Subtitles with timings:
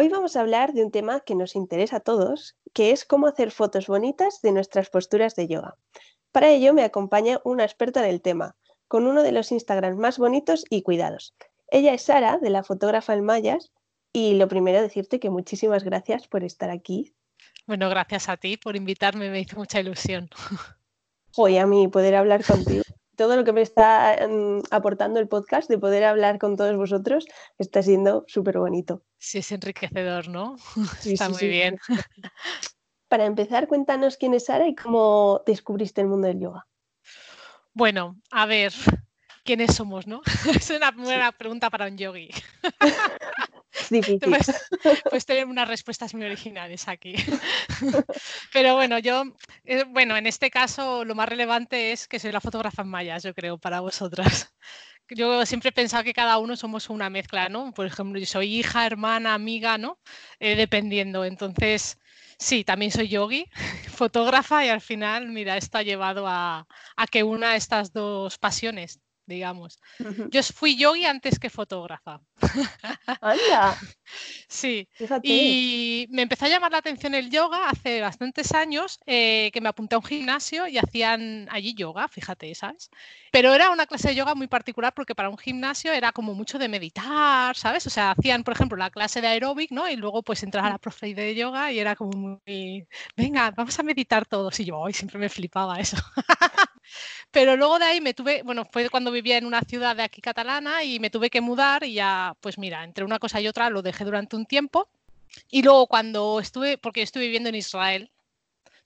[0.00, 3.26] Hoy vamos a hablar de un tema que nos interesa a todos, que es cómo
[3.26, 5.74] hacer fotos bonitas de nuestras posturas de yoga.
[6.30, 8.54] Para ello me acompaña una experta del tema,
[8.86, 11.34] con uno de los Instagram más bonitos y cuidados.
[11.66, 13.72] Ella es Sara, de la fotógrafa El Mayas,
[14.12, 17.12] y lo primero decirte que muchísimas gracias por estar aquí.
[17.66, 20.30] Bueno, gracias a ti por invitarme, me hizo mucha ilusión.
[21.36, 22.84] Hoy a mí poder hablar contigo
[23.18, 27.26] todo lo que me está mm, aportando el podcast de poder hablar con todos vosotros
[27.58, 29.02] está siendo súper bonito.
[29.18, 30.56] Sí, es enriquecedor, ¿no?
[31.04, 31.78] está muy bien.
[33.08, 36.66] Para empezar, cuéntanos quién es Sara y cómo descubriste el mundo del yoga.
[37.72, 38.72] Bueno, a ver,
[39.44, 40.22] ¿quiénes somos, no?
[40.54, 42.30] es una buena pregunta para un yogi.
[43.90, 44.20] difícil.
[44.20, 47.14] Puedes, tener unas respuestas muy originales aquí.
[48.52, 49.24] Pero bueno, yo,
[49.64, 53.22] eh, bueno, en este caso lo más relevante es que soy la fotógrafa en mayas,
[53.22, 54.54] yo creo, para vosotras.
[55.10, 57.72] Yo siempre he pensado que cada uno somos una mezcla, ¿no?
[57.72, 59.98] Por ejemplo, soy hija, hermana, amiga, ¿no?
[60.38, 61.24] Eh, dependiendo.
[61.24, 61.98] Entonces,
[62.38, 63.46] sí, también soy yogi,
[63.90, 69.00] fotógrafa y al final, mira, esto ha llevado a, a que una estas dos pasiones
[69.28, 69.78] digamos.
[70.30, 72.20] Yo fui yogi antes que fotógrafa.
[73.20, 73.76] ¡Anda!
[74.48, 74.88] Sí.
[75.22, 79.68] Y me empezó a llamar la atención el yoga hace bastantes años, eh, que me
[79.68, 82.90] apunté a un gimnasio y hacían allí yoga, fíjate, ¿sabes?
[83.30, 86.58] Pero era una clase de yoga muy particular porque para un gimnasio era como mucho
[86.58, 87.86] de meditar, ¿sabes?
[87.86, 89.88] O sea, hacían, por ejemplo, la clase de aeróbic, ¿no?
[89.88, 92.86] Y luego pues entraba la profe de yoga y era como muy,
[93.16, 94.58] venga, vamos a meditar todos.
[94.60, 95.96] Y yo, hoy siempre me flipaba eso.
[97.30, 100.20] Pero luego de ahí me tuve, bueno, fue cuando vivía en una ciudad de aquí
[100.20, 103.70] catalana y me tuve que mudar y ya, pues mira, entre una cosa y otra
[103.70, 104.88] lo dejé durante un tiempo.
[105.50, 108.10] Y luego cuando estuve, porque estuve viviendo en Israel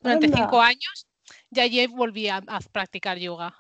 [0.01, 1.07] durante cinco años,
[1.51, 2.43] ya allí volví a,
[2.73, 3.55] practicar yoga.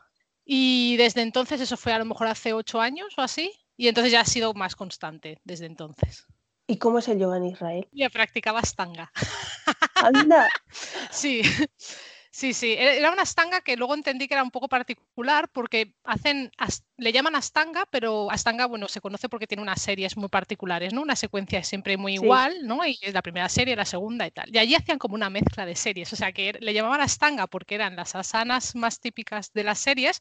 [0.45, 4.13] Y desde entonces, eso fue a lo mejor hace ocho años o así, y entonces
[4.13, 6.27] ya ha sido más constante desde entonces.
[6.67, 7.89] ¿Y cómo es el yoga en Israel?
[7.93, 9.13] Ya practicaba stanga.
[9.95, 10.49] Anda.
[11.11, 11.43] sí.
[12.33, 15.95] Sí, sí, e-, era una astanga que luego entendí que era un poco particular porque
[16.05, 16.51] hacen,
[16.97, 21.03] le llaman astanga, pero astanga, bueno, se conoce porque tiene unas series muy particulares, ¿no?
[21.03, 22.85] Una secuencia siempre muy igual, ¿no?
[22.87, 24.55] Y es la primera serie, la segunda y tal.
[24.55, 27.75] Y allí hacían como una mezcla de series, o sea, que le llamaban astanga porque
[27.75, 30.21] eran las asanas más típicas de las series,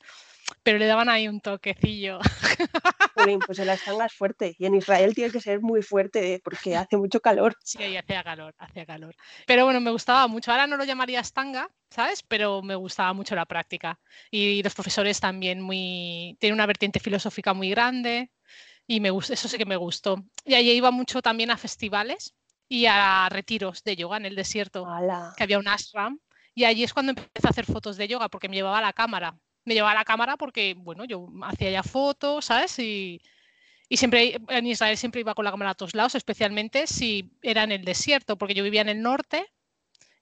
[0.64, 2.20] pero le daban ahí un toquecillo.
[3.46, 6.98] pues el astanga es fuerte y en Israel tiene que ser muy fuerte porque hace
[6.98, 7.56] mucho calor.
[7.64, 9.16] Sí, ahí hacía calor, hacía calor.
[9.46, 10.52] Pero bueno, me gustaba mucho.
[10.52, 12.24] Ahora no lo llamaría astanga, ¿sabes?
[12.24, 14.00] Pero me gustaba mucho la práctica.
[14.30, 16.38] Y los profesores también muy...
[16.40, 18.32] Tienen una vertiente filosófica muy grande
[18.88, 20.24] y me eso sí que me gustó.
[20.46, 22.36] Y allí iba mucho también a festivales
[22.70, 24.88] y a retiros de yoga en el desierto,
[25.36, 26.20] que había un ashram.
[26.54, 29.36] Y allí es cuando empecé a hacer fotos de yoga porque me llevaba la cámara.
[29.66, 32.78] Me llevaba la cámara porque, bueno, yo hacía ya fotos, ¿sabes?
[32.80, 33.22] Y,
[33.90, 37.64] y siempre en Israel siempre iba con la cámara a todos lados, especialmente si era
[37.64, 39.48] en el desierto, porque yo vivía en el norte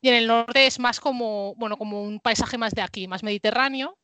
[0.01, 3.23] y en el norte es más como, bueno, como un paisaje más de aquí, más
[3.23, 3.98] mediterráneo,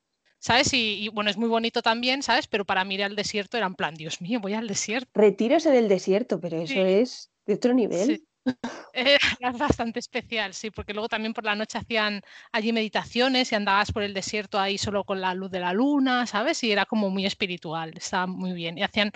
[0.45, 0.71] ¿sabes?
[0.73, 2.45] Y, bueno, es muy bonito también, ¿sabes?
[2.45, 5.09] Pero para mí ir al desierto era en plan, Dios mío, voy al desierto.
[5.15, 8.23] Retiros en el desierto, pero eso es de otro nivel.
[8.93, 13.91] Era bastante especial, sí, porque luego también por la noche hacían allí meditaciones y andabas
[13.91, 16.63] por el desierto ahí solo con la luz de la luna, ¿sabes?
[16.63, 18.77] Y era como muy espiritual, estaba muy bien.
[18.77, 19.11] Y hacían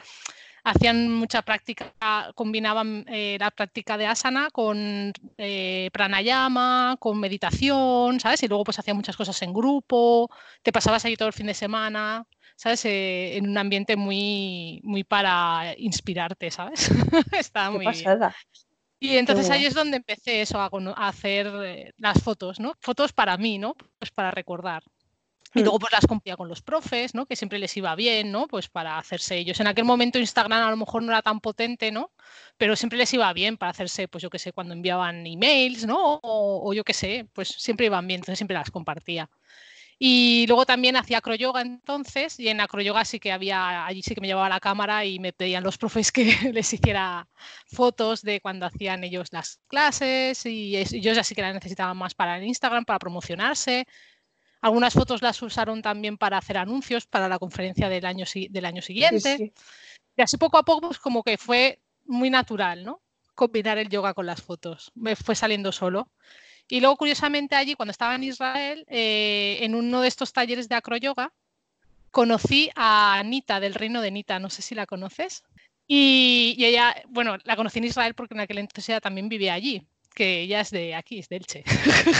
[0.70, 1.92] hacían mucha práctica,
[2.36, 8.44] combinaban eh, la práctica de asana con eh, pranayama, con meditación, ¿sabes?
[8.44, 10.30] Y luego pues hacían muchas cosas en grupo,
[10.62, 12.26] te pasabas ahí todo el fin de semana,
[12.56, 12.86] ¿sabes?
[12.86, 16.90] Eh, en un ambiente muy, muy para inspirarte, ¿sabes?
[17.38, 18.20] Estaba muy bien.
[19.02, 22.74] Y entonces ahí es donde empecé eso, a, a hacer las fotos, ¿no?
[22.82, 23.76] Fotos para mí, ¿no?
[23.98, 24.84] Pues para recordar.
[25.54, 27.26] Y luego pues las compartía con los profes, ¿no?
[27.26, 28.48] Que siempre les iba bien, ¿no?
[28.48, 29.60] Pues para hacerse ellos.
[29.60, 32.12] En aquel momento Instagram a lo mejor no era tan potente, ¿no?
[32.58, 36.20] Pero siempre les iba bien para hacerse, pues yo qué sé, cuando enviaban emails, ¿no?
[36.22, 39.30] O, yo qué sé, pues siempre iban bien, entonces siempre las compartía.
[39.98, 44.22] Y luego también hacía acroyoga entonces, y en acroyoga sí que había, allí sí que
[44.22, 46.24] me llevaba la cámara y me pedían los profes que
[46.54, 47.28] les hiciera
[47.68, 52.14] fotos de cuando hacían ellos las clases, y ellos ya sí que las necesitaban más
[52.16, 53.88] para el Instagram, para promocionarse.
[54.62, 58.82] Algunas fotos las usaron también para hacer anuncios para la conferencia del año, del año
[58.82, 59.54] siguiente.
[60.16, 63.02] Y así poco a poco, pues como que fue muy natural, ¿no?
[63.36, 64.92] Combinar el yoga con las fotos.
[64.96, 66.10] Me fue saliendo solo.
[66.68, 70.76] Y luego, curiosamente, allí, cuando estaba en Israel, eh, en uno de estos talleres de
[70.76, 71.34] acroyoga,
[72.12, 75.44] conocí a Anita del reino de Nita, no sé si la conoces.
[75.88, 79.88] Y, ella, bueno, la conocí en Israel porque en aquel entonces ella también vivía allí,
[80.20, 81.64] que ella es de aquí, es de Elche.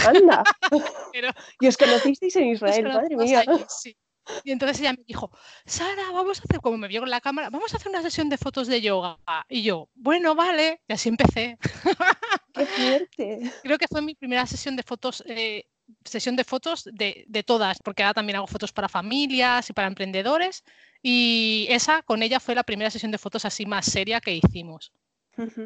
[0.08, 0.42] Anda.
[1.60, 3.44] y os conocisteis en Israel, madre mía.
[3.68, 3.94] sí.
[4.42, 5.30] Y entonces ella me dijo,
[5.66, 8.30] Sara, vamos a hacer, como me vio con la cámara, vamos a hacer una sesión
[8.30, 9.18] de fotos de yoga.
[9.50, 11.58] Y yo, bueno, vale, y así empecé.
[12.54, 13.52] Qué fuerte.
[13.62, 15.64] Creo que fue mi primera sesión de fotos, eh,
[16.02, 19.88] sesión de fotos de, de, todas, porque ahora también hago fotos para familias y para
[19.88, 20.64] emprendedores.
[21.02, 24.90] Y esa, con ella, fue la primera sesión de fotos así más seria que hicimos.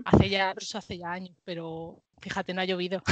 [0.05, 3.03] Hace ya, eso hace ya años, pero fíjate, no ha llovido.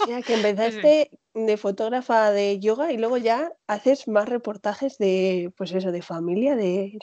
[0.00, 5.52] O sea, que empezaste de fotógrafa de yoga y luego ya haces más reportajes de,
[5.56, 6.96] pues eso, de familia, de...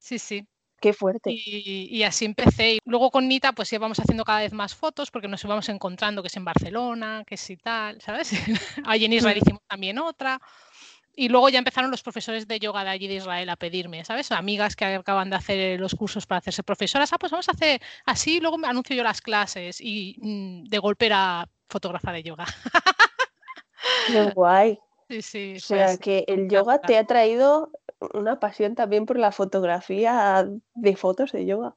[0.00, 0.46] Sí, sí.
[0.80, 1.32] Qué fuerte.
[1.34, 2.74] Y, así empecé.
[2.74, 6.22] Y luego con Nita, pues íbamos haciendo cada vez más fotos porque nos íbamos encontrando
[6.22, 8.30] que es en Barcelona, que es y tal, ¿sabes?
[8.84, 10.40] Allí en Israel hicimos también otra.
[11.20, 14.30] Y luego ya empezaron los profesores de yoga de allí de Israel a pedirme, ¿sabes?
[14.30, 17.12] Amigas que acaban de hacer los cursos para hacerse profesoras.
[17.12, 20.78] Ah, pues vamos a hacer así, luego me anuncio yo las clases y mm, de
[20.78, 22.46] golpe era fotógrafa de yoga.
[24.06, 24.78] Qué guay.
[25.10, 25.54] Sí, sí.
[25.56, 27.72] O sea, que el yoga te ha traído
[28.12, 31.74] una pasión también por la fotografía de fotos de yoga.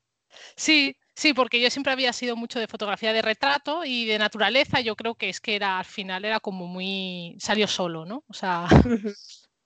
[0.58, 4.82] Sí, sí, porque yo siempre había sido mucho de fotografía de retrato y de naturaleza.
[4.82, 8.24] Yo creo que es que era al final era como muy salió solo, ¿no?
[8.28, 8.66] O sea,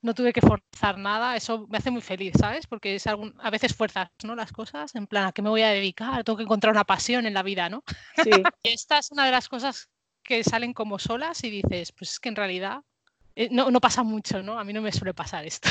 [0.02, 1.34] no tuve que forzar nada.
[1.34, 2.66] Eso me hace muy feliz, ¿sabes?
[2.66, 4.36] Porque es algún, a veces fuerzas, ¿no?
[4.36, 6.22] Las cosas, en plan, ¿a qué me voy a dedicar?
[6.24, 7.82] Tengo que encontrar una pasión en la vida, ¿no?
[8.22, 8.30] Sí.
[8.62, 9.88] y esta es una de las cosas
[10.22, 12.82] que salen como solas y dices, pues es que en realidad
[13.34, 14.58] eh, no, no, pasa mucho, ¿no?
[14.58, 15.70] A mí no me suele pasar esto.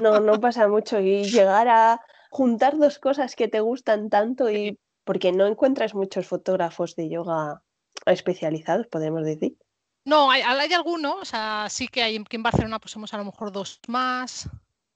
[0.00, 1.00] No, no pasa mucho.
[1.00, 2.00] Y llegar a
[2.32, 7.62] juntar dos cosas que te gustan tanto y porque no encuentras muchos fotógrafos de yoga
[8.06, 9.58] especializados, podemos decir.
[10.06, 13.18] No, hay, hay algunos, o sea, sí que hay, que en Barcelona pues somos a
[13.18, 14.48] lo mejor dos más,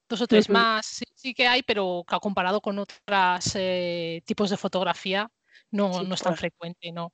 [0.08, 5.30] dos o tres más, sí, que hay, pero comparado con otros eh, tipos de fotografía
[5.70, 7.12] no, no es tan frecuente, ¿no?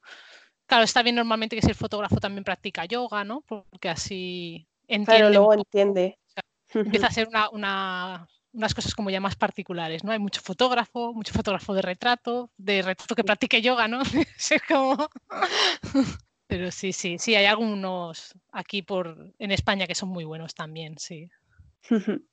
[0.66, 3.40] Claro, está bien normalmente que si el fotógrafo también practica yoga, ¿no?
[3.40, 5.18] Porque así entiende.
[5.18, 6.20] Claro, luego entiende.
[6.74, 7.28] empieza a ser
[8.52, 10.12] unas cosas como ya más particulares, ¿no?
[10.12, 14.00] Hay mucho fotógrafo, mucho fotógrafo de retrato, de retrato que practique yoga, ¿no?
[14.68, 15.08] como...
[16.46, 20.98] Pero sí, sí, sí, hay algunos aquí por en España que son muy buenos también,
[20.98, 21.30] sí.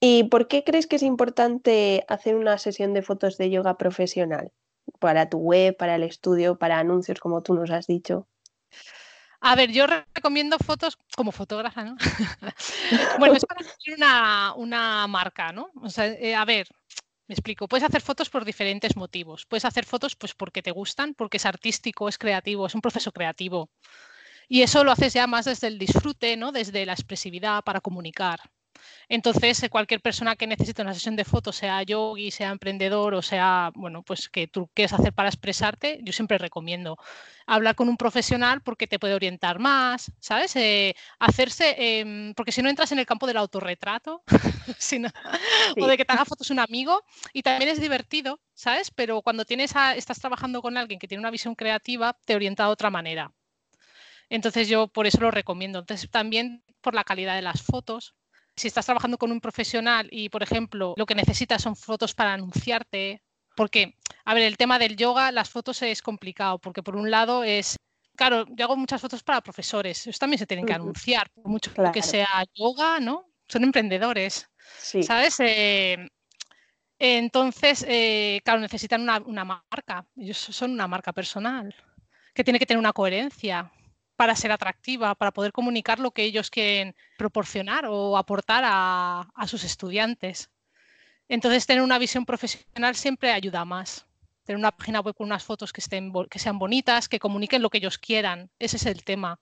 [0.00, 4.52] ¿Y por qué crees que es importante hacer una sesión de fotos de yoga profesional?
[4.98, 8.26] para tu web, para el estudio, para anuncios, como tú nos has dicho?
[9.46, 11.96] A ver, yo recomiendo fotos como fotógrafa, ¿no?
[13.18, 13.94] bueno, es para hacer
[14.56, 15.70] una, marca, ¿no?
[15.82, 16.66] O sea, eh, a ver,
[17.28, 17.68] me explico.
[17.68, 19.44] Puedes hacer fotos por diferentes motivos.
[19.44, 23.12] Puedes hacer fotos pues porque te gustan, porque es artístico, es creativo, es un proceso
[23.12, 23.68] creativo.
[24.48, 26.50] Y eso lo haces ya más desde el disfrute, ¿no?
[26.50, 28.40] Desde la expresividad para comunicar.
[29.08, 33.22] Entonces, eh, cualquier persona que necesite una sesión de fotos, sea yogi, sea emprendedor o
[33.22, 36.96] sea, bueno, pues que tú quieres hacer para expresarte, yo siempre recomiendo
[37.46, 40.56] hablar con un profesional porque te puede orientar más, ¿sabes?
[40.56, 44.22] Eh, hacerse, em, porque si no entras en el campo del autorretrato,
[45.80, 48.90] o de que te haga fotos un amigo, y también es divertido, ¿sabes?
[48.90, 52.70] Pero cuando tienes estás trabajando con alguien que tiene una visión creativa, te orienta de
[52.70, 53.32] otra manera.
[54.28, 55.78] Entonces yo por eso lo recomiendo.
[55.80, 58.14] Entonces también por la calidad de las fotos,
[58.56, 62.34] si estás trabajando con un profesional y, por ejemplo, lo que necesitas son fotos para
[62.34, 63.22] anunciarte,
[63.56, 67.44] porque, a ver, el tema del yoga, las fotos es complicado, porque por un lado
[67.44, 67.76] es,
[68.16, 71.72] claro, yo hago muchas fotos para profesores, ellos también se tienen que anunciar, por mucho
[71.92, 73.26] que sea yoga, ¿no?
[73.48, 74.48] Son emprendedores,
[75.02, 75.36] ¿sabes?
[75.40, 76.08] Eh,
[76.98, 81.74] entonces, eh, claro, necesitan una, una marca, ellos son una marca personal,
[82.32, 83.70] que tiene que tener una coherencia
[84.16, 89.64] para ser atractiva, para poder comunicar lo que ellos quieren proporcionar o aportar a, sus
[89.64, 90.50] estudiantes.
[91.28, 94.06] Entonces, tener una visión profesional siempre ayuda más.
[94.44, 97.70] Tener una página web con unas fotos que, estén, que sean bonitas, que comuniquen lo
[97.70, 98.50] que ellos quieran.
[98.58, 99.40] Ese es el tema.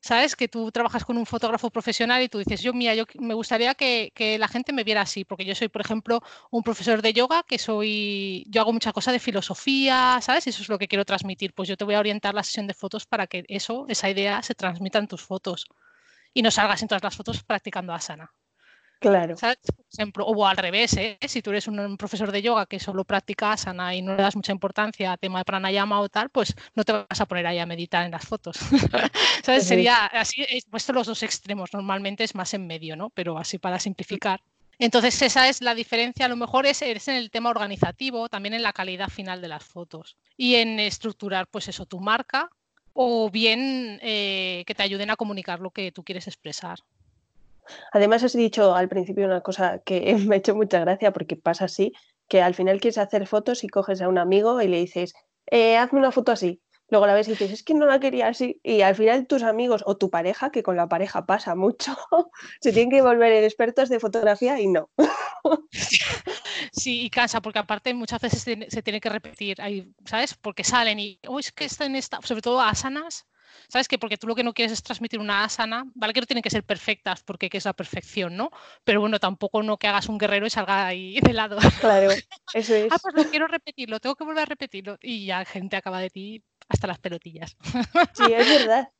[0.00, 0.36] ¿Sabes?
[0.36, 3.74] Que tú trabajas con un fotógrafo profesional y tú dices, yo, mira, yo me gustaría
[3.74, 7.42] que, la gente me viera así, porque yo soy, por ejemplo, un profesor de yoga,
[7.44, 10.46] que soy, yo hago mucha cosa de filosofía, ¿sabes?
[10.46, 11.52] Eso es lo que quiero transmitir.
[11.54, 14.42] Pues yo te voy a orientar la sesión de fotos para que eso, esa idea,
[14.42, 15.66] se transmita en tus fotos
[16.34, 18.35] y no salgas en todas las fotos practicando asana.
[19.00, 19.36] Claro.
[19.36, 19.56] Por
[19.92, 21.18] ejemplo, o al revés, ¿eh?
[21.26, 24.36] si tú eres un profesor de yoga que solo practica asana y no le das
[24.36, 27.58] mucha importancia a tema de pranayama o tal, pues no te vas a poner ahí
[27.58, 28.56] a meditar en las fotos.
[29.44, 29.66] ¿Sabes?
[29.66, 33.10] Sería así, he puesto los dos extremos, normalmente es más en medio, ¿no?
[33.10, 34.40] Pero así para simplificar.
[34.78, 36.26] Entonces, esa es la diferencia.
[36.26, 39.48] A lo mejor es, es, en el tema organizativo, también en la calidad final de
[39.48, 42.50] las fotos y en estructurar, pues eso, tu marca
[42.92, 46.80] o bien eh, que te ayuden a comunicar lo que tú quieres expresar.
[47.92, 51.66] Además, has dicho al principio una cosa que me ha hecho mucha gracia porque pasa
[51.66, 51.92] así,
[52.28, 55.14] que al final quieres hacer fotos y coges a un amigo y le dices,
[55.46, 56.60] eh, hazme una foto así.
[56.88, 58.60] Luego la ves y dices, es que no la quería así.
[58.62, 61.96] Y al final tus amigos o tu pareja, que con la pareja pasa mucho,
[62.60, 64.90] se tienen que volver expertos de fotografía y no.
[66.72, 69.58] Sí, y cansa, porque aparte muchas veces se, tiene que repetir,
[70.04, 70.34] ¿sabes?
[70.34, 73.26] Porque salen y, oh, es que está en esta, sobre todo asanas,
[73.68, 73.88] ¿sabes?
[73.88, 76.12] Que porque tú lo que no quieres es transmitir una asana, ¿vale?
[76.12, 78.50] Que no tienen que ser perfectas porque es la perfección, ¿no?
[78.84, 81.58] Pero bueno, tampoco no que hagas un guerrero y salga ahí de lado.
[81.80, 82.10] Claro,
[82.54, 82.92] eso es.
[82.92, 84.98] ah, pues lo quiero repetirlo, tengo que volver a repetirlo.
[85.00, 87.56] Y ya gente acaba de ti hasta las pelotillas.
[88.14, 88.90] Sí, es verdad.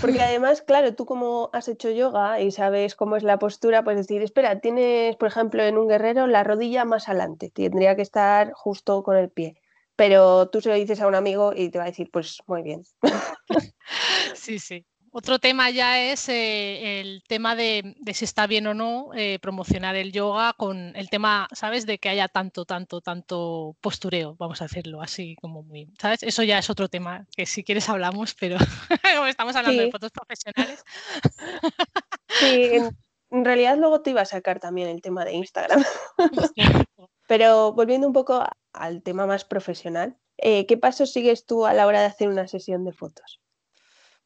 [0.00, 4.06] Porque además, claro, tú como has hecho yoga y sabes cómo es la postura, puedes
[4.06, 8.52] decir, espera, tienes, por ejemplo, en un guerrero la rodilla más adelante, tendría que estar
[8.52, 9.56] justo con el pie.
[9.96, 12.62] Pero tú se lo dices a un amigo y te va a decir, pues muy
[12.62, 12.82] bien.
[14.34, 14.84] Sí, sí.
[15.16, 19.94] Otro tema ya es eh, el tema de, si está bien o no eh, promocionar
[19.94, 21.86] el yoga con el tema, ¿sabes?
[21.86, 26.24] De que haya tanto, tanto, tanto postureo, vamos a hacerlo así como muy, ¿sabes?
[26.24, 28.56] Eso ya es otro tema que si quieres hablamos, pero
[29.28, 30.82] estamos hablando de fotos profesionales.
[32.40, 32.70] Sí,
[33.30, 35.84] en, realidad luego te iba a sacar también el tema de Instagram.
[37.28, 41.86] pero volviendo un poco al tema más profesional, eh, ¿qué pasos sigues tú a la
[41.86, 43.40] hora de hacer una sesión de fotos?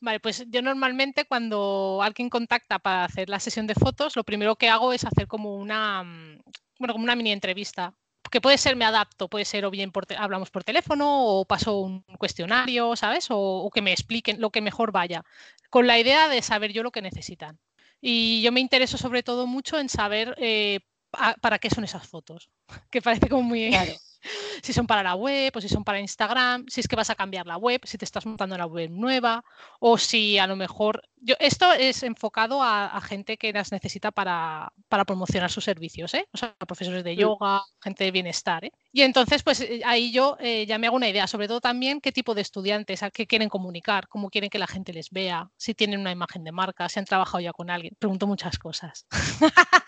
[0.01, 4.57] Vale, pues yo normalmente cuando alguien contacta para hacer la sesión de fotos, lo primero
[4.57, 6.43] que hago es hacer como una, mm,
[6.79, 7.95] bueno, como una mini entrevista.
[8.31, 12.03] Que puede ser me adapto, puede ser o bien hablamos por teléfono o paso un
[12.19, 13.27] cuestionario, ¿sabes?
[13.31, 15.25] O, que me expliquen lo que mejor vaya,
[15.71, 17.59] con la idea de saber yo lo que necesitan.
[18.01, 22.51] Y yo me intereso sobre todo mucho en saber eh, para qué son esas fotos,
[22.91, 23.71] que parece como muy...
[23.71, 23.93] Claro
[24.63, 27.15] si son para la web o si son para Instagram, si es que vas a
[27.15, 29.45] cambiar la web, si te estás montando una web nueva
[29.81, 31.03] o si a lo mejor...
[31.21, 34.73] Yo, esto es enfocado a, gente que las necesita para,
[35.05, 36.29] promocionar sus servicios, ¿eh?
[36.33, 37.19] o sea, profesores de mm.
[37.19, 38.65] yoga, gente de bienestar.
[38.65, 38.73] ¿eh?
[38.93, 42.01] Y entonces, pues eh, ahí yo eh, ya me hago una idea, sobre todo también
[42.01, 45.51] qué tipo de estudiantes, a qué quieren comunicar, cómo quieren que la gente les vea,
[45.57, 47.95] si tienen una imagen de marca, si han trabajado ya con alguien.
[47.99, 49.07] Pregunto muchas cosas.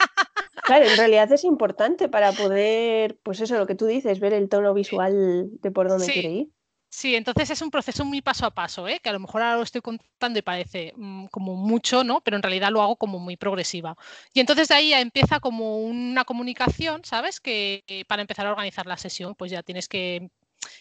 [0.70, 4.48] Claro, en realidad es importante para poder, pues eso, lo que tú dices, ver el
[4.48, 6.48] tono visual de por dónde quiere ir.
[6.92, 9.00] Sí, entonces es un proceso muy paso a paso, ¿eh?
[9.00, 12.20] que a lo mejor ahora lo estoy contando y parece mm, como mucho, ¿no?
[12.20, 13.96] Pero en realidad lo hago como muy progresiva.
[14.32, 17.40] Y entonces de ahí ya empieza como una comunicación, ¿sabes?
[17.40, 20.30] Que para empezar a organizar la sesión, pues ya tienes que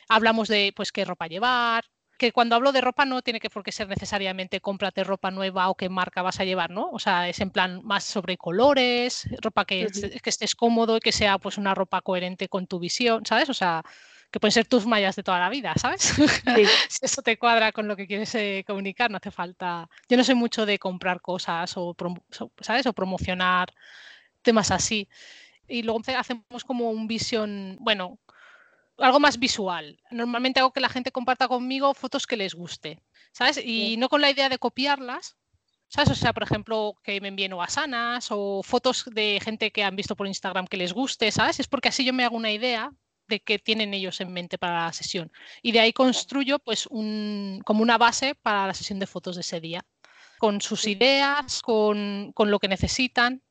[0.08, 1.86] hablamos de pues qué ropa llevar,
[2.20, 5.70] que cuando hablo de ropa no tiene que por qué ser necesariamente cómprate ropa nueva
[5.70, 6.90] o qué marca vas a llevar, ¿no?
[6.92, 9.88] O sea, es en plan más sobre colores, ropa que,
[10.22, 13.50] que estés cómodo y que sea pues una ropa coherente con tu visión, ¿sabes?
[13.50, 13.84] O sea,
[14.32, 16.02] que pueden ser tus mallas de toda la vida, ¿sabes?
[16.90, 19.90] si eso te cuadra con lo que quieres eh, comunicar, no hace falta.
[20.10, 21.96] Yo no soy mucho de comprar cosas o,
[22.60, 22.86] ¿sabes?
[22.86, 23.74] O promocionar
[24.42, 25.08] temas así.
[25.70, 28.20] Y luego hacemos como un visión, bueno,
[29.00, 30.00] algo más visual.
[30.12, 33.02] Normalmente hago que la gente comparta conmigo fotos que les guste,
[33.32, 33.60] ¿sabes?
[33.64, 35.38] Y no con la idea de copiarlas,
[35.88, 36.12] ¿sabes?
[36.12, 40.16] O sea, por ejemplo, que me envíen oasanas o fotos de gente que han visto
[40.16, 41.60] por Instagram que les guste, ¿sabes?
[41.60, 42.92] Es porque así yo me hago una idea
[43.28, 45.32] de qué tienen ellos en mente para la sesión.
[45.62, 49.42] Y de ahí construyo pues un, como una base para la sesión de fotos de
[49.42, 49.86] ese día,
[50.40, 53.44] con sus ideas, con, con lo que necesitan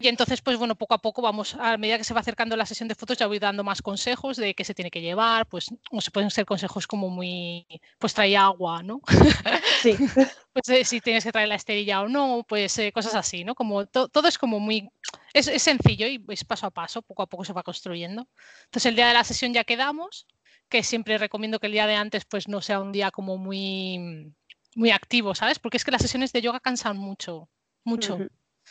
[0.00, 2.64] y entonces, pues bueno, poco a poco vamos, a medida que se va acercando la
[2.64, 5.66] sesión de fotos, ya voy dando más consejos de qué se tiene que llevar, pues
[5.92, 7.66] no se pueden ser consejos como muy,
[7.98, 9.02] pues trae agua, ¿no?
[9.82, 9.96] Sí.
[10.52, 13.54] pues eh, si tienes que traer la esterilla o no, pues eh, cosas así, ¿no?
[13.54, 14.90] Como todo es como muy,
[15.32, 18.26] es, es, sencillo y es paso a paso, poco a poco se va construyendo.
[18.64, 20.26] Entonces el día de la sesión ya quedamos,
[20.68, 24.32] que siempre recomiendo que el día de antes pues no sea un día como muy,
[24.74, 25.58] muy activo, ¿sabes?
[25.58, 27.48] Porque es que las sesiones de yoga cansan mucho,
[27.84, 28.18] mucho.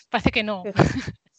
[0.10, 0.64] Parece que no.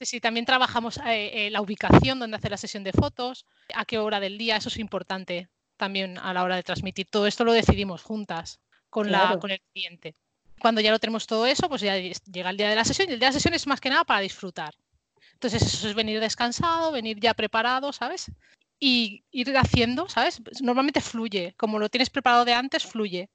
[0.00, 3.84] Sí, sí, también trabajamos eh, eh, la ubicación donde hacer la sesión de fotos, a
[3.84, 7.06] qué hora del día, eso es importante también a la hora de transmitir.
[7.10, 10.14] Todo esto lo decidimos juntas con, la, con el cliente.
[10.58, 13.12] Cuando ya lo tenemos todo eso, pues ya llega el día de la sesión y
[13.12, 14.74] el día de la sesión es más que nada para disfrutar.
[15.34, 18.32] Entonces eso es venir descansado, venir ya preparado, ¿sabes?
[18.78, 20.40] Y ir haciendo, ¿sabes?
[20.62, 23.28] Normalmente fluye, como lo tienes preparado de antes, fluye.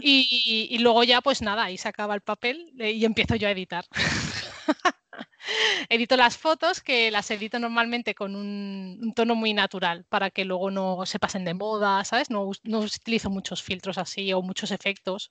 [0.00, 3.46] y, y, luego ya, pues nada, ahí se acaba el papel eh, y empiezo yo
[3.46, 3.84] a editar.
[5.88, 10.70] edito las fotos que las edito normalmente con un, tono muy natural para que luego
[10.70, 12.30] no se pasen de moda, ¿sabes?
[12.30, 15.30] No, no utilizo muchos filtros así o muchos efectos.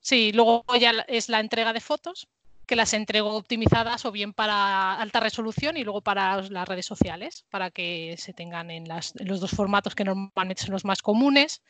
[0.00, 2.28] Sí, luego ya es la entrega de fotos
[2.68, 7.46] que las entrego optimizadas o bien para alta resolución y luego para las redes sociales,
[7.48, 8.84] para que se tengan en,
[9.20, 11.62] los dos formatos que normalmente son los más comunes,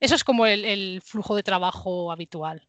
[0.00, 2.68] Eso es como el, flujo de trabajo habitual.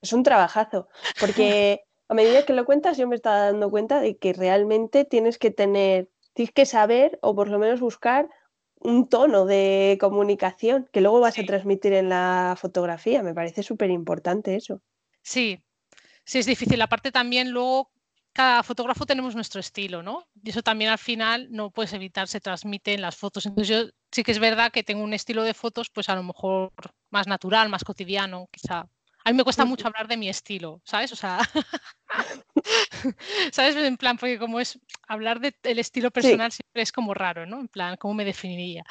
[0.00, 0.88] Es un trabajazo,
[1.18, 1.80] porque
[2.10, 5.52] a medida que lo cuentas yo me estaba dando cuenta de que realmente tienes que
[5.52, 8.28] tener, tienes que saber o por lo menos buscar
[8.80, 13.22] un tono de comunicación que luego vas a transmitir en la fotografía.
[13.22, 14.82] Me parece súper importante eso.
[15.22, 15.62] Sí,
[16.24, 16.82] sí es difícil.
[16.82, 17.92] Aparte también luego
[18.32, 20.26] cada fotógrafo tenemos nuestro estilo, ¿no?
[20.42, 23.46] Y eso también al final no puedes evitar, se transmite en las fotos.
[23.46, 26.24] Entonces yo sí que es verdad que tengo un estilo de fotos, pues a lo
[26.24, 26.72] mejor
[27.10, 28.88] más natural, más cotidiano, quizá.
[29.24, 31.12] A mí me cuesta mucho hablar de mi estilo, ¿sabes?
[31.12, 31.38] O sea,
[33.52, 33.76] ¿sabes?
[33.76, 37.60] En plan, porque como es hablar del estilo personal siempre es como raro, ¿no?
[37.60, 38.84] En plan, ¿cómo me definiría?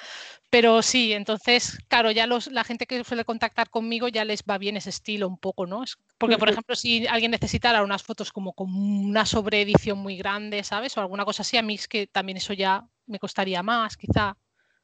[0.50, 4.58] Pero sí, entonces, claro, ya los, la gente que suele contactar conmigo ya les va
[4.58, 5.84] bien ese estilo un poco, ¿no?
[6.18, 10.96] Porque, por ejemplo, si alguien necesitara unas fotos como con una sobreedición muy grande, ¿sabes?
[10.98, 14.38] O alguna cosa así, a mí es que también eso ya me costaría más, quizá.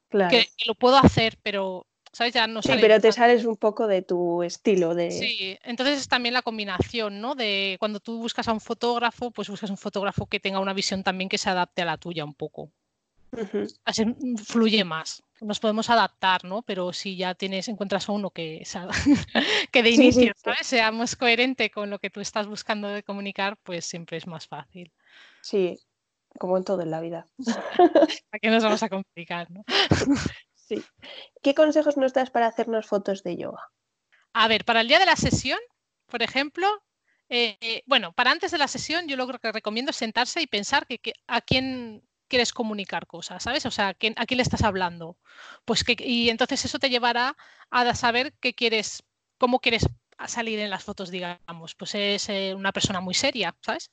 [0.08, 0.30] Claro.
[0.30, 1.84] que lo puedo hacer, pero
[2.16, 4.94] sí, pero te sales un poco de tu estilo.
[4.94, 5.10] De...
[5.10, 7.34] Sí, entonces es también la combinación, ¿no?
[7.34, 11.02] De cuando tú buscas a un fotógrafo, pues buscas un fotógrafo que tenga una visión
[11.02, 12.70] también que se adapte a la tuya un poco.
[13.84, 14.04] Así
[14.44, 15.22] fluye más.
[15.40, 16.62] Nos podemos adaptar, ¿no?
[16.62, 18.62] Pero si ya tienes, encuentras a uno que,
[19.72, 20.66] que de inicio, ¿sabes?
[20.66, 24.90] Seamos coherente con lo que tú estás buscando de comunicar, pues siempre es más fácil.
[25.42, 25.78] Sí,
[26.38, 27.26] como en todo en la vida.
[28.32, 29.64] ¿A qué nos vamos a complicar, no?
[30.66, 30.84] Sí.
[31.42, 33.70] ¿Qué consejos nos das para hacernos fotos de yoga?
[34.32, 35.58] A ver, para el día de la sesión,
[36.06, 36.66] por ejemplo,
[37.28, 40.86] eh, bueno, para antes de la sesión yo lo que recomiendo es sentarse y pensar
[40.86, 43.64] que, a quién quieres comunicar cosas, ¿sabes?
[43.66, 45.16] O sea, ¿a quién, le estás hablando?
[45.64, 47.36] Pues que, y entonces eso te llevará
[47.70, 49.04] a saber qué quieres,
[49.38, 49.86] cómo quieres
[50.26, 51.76] salir en las fotos, digamos.
[51.76, 53.92] Pues es eh, una persona muy seria, ¿sabes?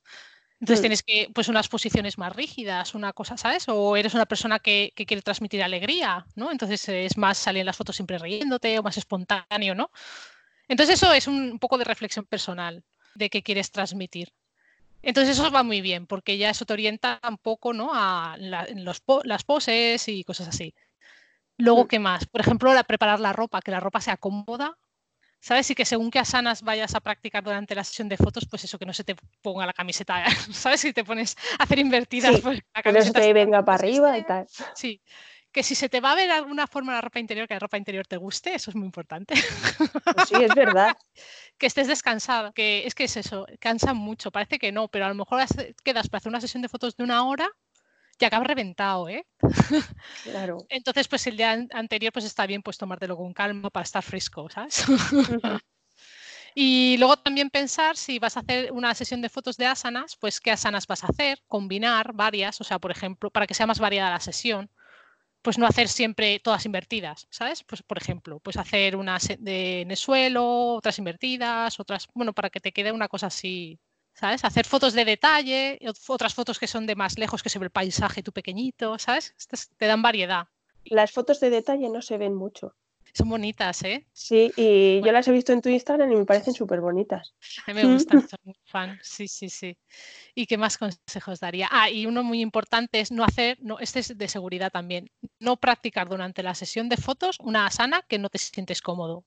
[0.63, 0.83] Entonces mm.
[0.83, 3.67] tienes que, pues unas posiciones más rígidas, una cosa, ¿sabes?
[3.67, 6.53] O eres una persona que, quiere transmitir alegría, ¿no?
[6.53, 9.91] Entonces es más salir en las fotos siempre riéndote o más espontáneo, ¿no?
[10.69, 12.81] Entonces eso es un, poco de reflexión personal
[13.13, 14.31] de qué quieres transmitir.
[15.01, 17.91] Entonces eso va muy bien, porque ya eso te orienta un poco, ¿no?
[17.93, 20.73] A las poses y cosas así.
[21.57, 21.87] Luego, mm.
[21.89, 22.25] ¿qué más?
[22.25, 24.77] Por ejemplo, la, preparar la ropa, que la ropa sea cómoda,
[25.43, 25.69] ¿sabes?
[25.69, 28.79] Y que según qué asanas vayas a practicar durante la sesión de fotos, pues eso,
[28.79, 30.79] que no se te ponga la camiseta, ¿sabes?
[30.79, 34.17] Si te pones a hacer invertidas, pues la que no se te venga para arriba
[34.17, 34.47] y tal.
[34.73, 35.01] Sí,
[35.51, 37.77] que si se te va a ver alguna forma la ropa interior, que la ropa
[37.77, 39.35] interior te guste, eso es muy importante.
[40.15, 40.95] Pues sí, es verdad.
[41.57, 45.09] que estés descansado, que es que es eso, cansa mucho, parece que no, pero a
[45.09, 45.41] lo mejor
[45.83, 47.51] quedas para hacer una sesión de fotos de una hora
[48.23, 49.25] y acabas reventado, ¿eh?
[50.23, 50.57] Claro.
[50.69, 54.49] Entonces, pues el día anterior pues está bien pues tomártelo con calma para estar fresco,
[54.49, 54.85] ¿sabes?
[56.55, 60.39] Y luego también pensar si vas a hacer una sesión de fotos de asanas, pues
[60.39, 63.79] qué asanas vas a hacer, combinar varias, o sea, por ejemplo, para que sea más
[63.79, 64.69] variada la sesión,
[65.41, 67.63] pues no hacer siempre todas invertidas, ¿sabes?
[67.63, 72.51] Pues por ejemplo, pues hacer unas de, en el suelo, otras invertidas, otras, bueno, para
[72.51, 73.79] que te quede una cosa así
[74.13, 74.43] ¿sabes?
[74.43, 77.71] Hacer fotos de detalle, otras fotos que son de más lejos, que se ve el
[77.71, 79.35] paisaje tú pequeñito, ¿sabes?
[79.77, 80.47] te dan variedad.
[80.85, 82.75] Las fotos de detalle no se ven mucho.
[83.13, 84.07] Son bonitas, ¿eh?
[84.11, 87.35] Sí, y yo las he visto en tu Instagram y me parecen súper bonitas.
[87.67, 89.77] A mí me gustan, soy muy fan, sí, sí, sí.
[90.33, 91.67] ¿Y qué más consejos daría?
[91.71, 95.57] Ah, y uno muy importante es no hacer, no, este es de seguridad también, no
[95.57, 99.25] practicar durante la sesión de fotos una asana que no te sientes cómodo.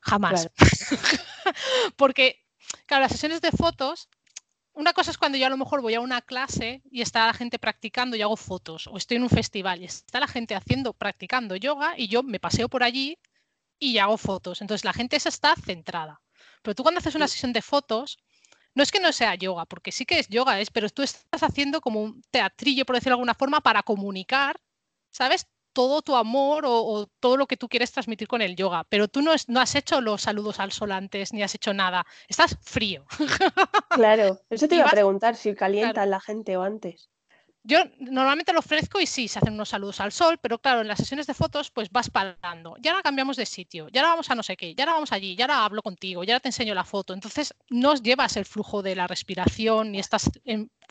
[0.00, 0.48] Jamás.
[1.96, 2.46] Porque,
[2.86, 4.08] claro, las sesiones de fotos
[4.78, 7.34] una cosa es cuando yo a lo mejor voy a una clase y está la
[7.34, 10.92] gente practicando y hago fotos, o estoy en un festival y está la gente haciendo,
[10.92, 13.18] practicando yoga y yo me paseo por allí
[13.80, 14.60] y hago fotos.
[14.60, 16.20] Entonces la gente esa está centrada.
[16.62, 18.18] Pero tú cuando haces una sesión de fotos,
[18.72, 21.42] no es que no sea yoga, porque sí que es yoga, es, pero tú estás
[21.42, 24.60] haciendo como un teatrillo, por decirlo de alguna forma, para comunicar,
[25.10, 25.48] ¿sabes?
[25.78, 29.22] Todo tu amor o, todo lo que tú quieres transmitir con el yoga, pero tú
[29.22, 33.04] no, no, has hecho los saludos al sol antes ni has hecho nada, estás frío.
[33.90, 37.10] Claro, eso te iba a preguntar si calienta la gente o antes.
[37.62, 40.88] Yo normalmente lo ofrezco y sí, se hacen unos saludos al sol, pero claro, en
[40.88, 42.74] las sesiones de fotos pues vas parando.
[42.80, 45.12] Ya ahora cambiamos de sitio, ya ahora vamos a no sé qué, ya ahora vamos
[45.12, 47.14] allí, ya ahora hablo contigo, ya ahora te enseño la foto.
[47.14, 50.28] Entonces no llevas el flujo de la respiración ni estás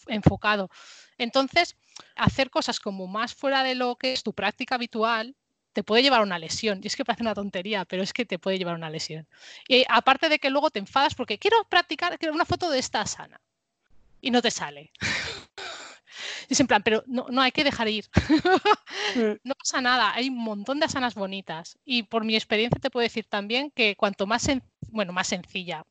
[0.07, 0.69] enfocado.
[1.17, 1.75] Entonces,
[2.15, 5.35] hacer cosas como más fuera de lo que es tu práctica habitual
[5.77, 6.79] te puede llevar a una lesión.
[6.81, 9.27] Y es que parece una tontería, pero es que te puede llevar a una lesión.
[9.67, 13.05] Y aparte de que luego te enfadas porque quiero practicar quiero una foto de esta
[13.05, 13.39] sana
[14.19, 14.91] y no te sale.
[16.49, 18.05] Y es en plan, pero no, no hay que dejar ir.
[19.43, 21.77] No pasa nada, hay un montón de asanas bonitas.
[21.85, 24.47] Y por mi experiencia te puedo decir también que cuanto más,
[24.89, 25.85] bueno, más sencilla,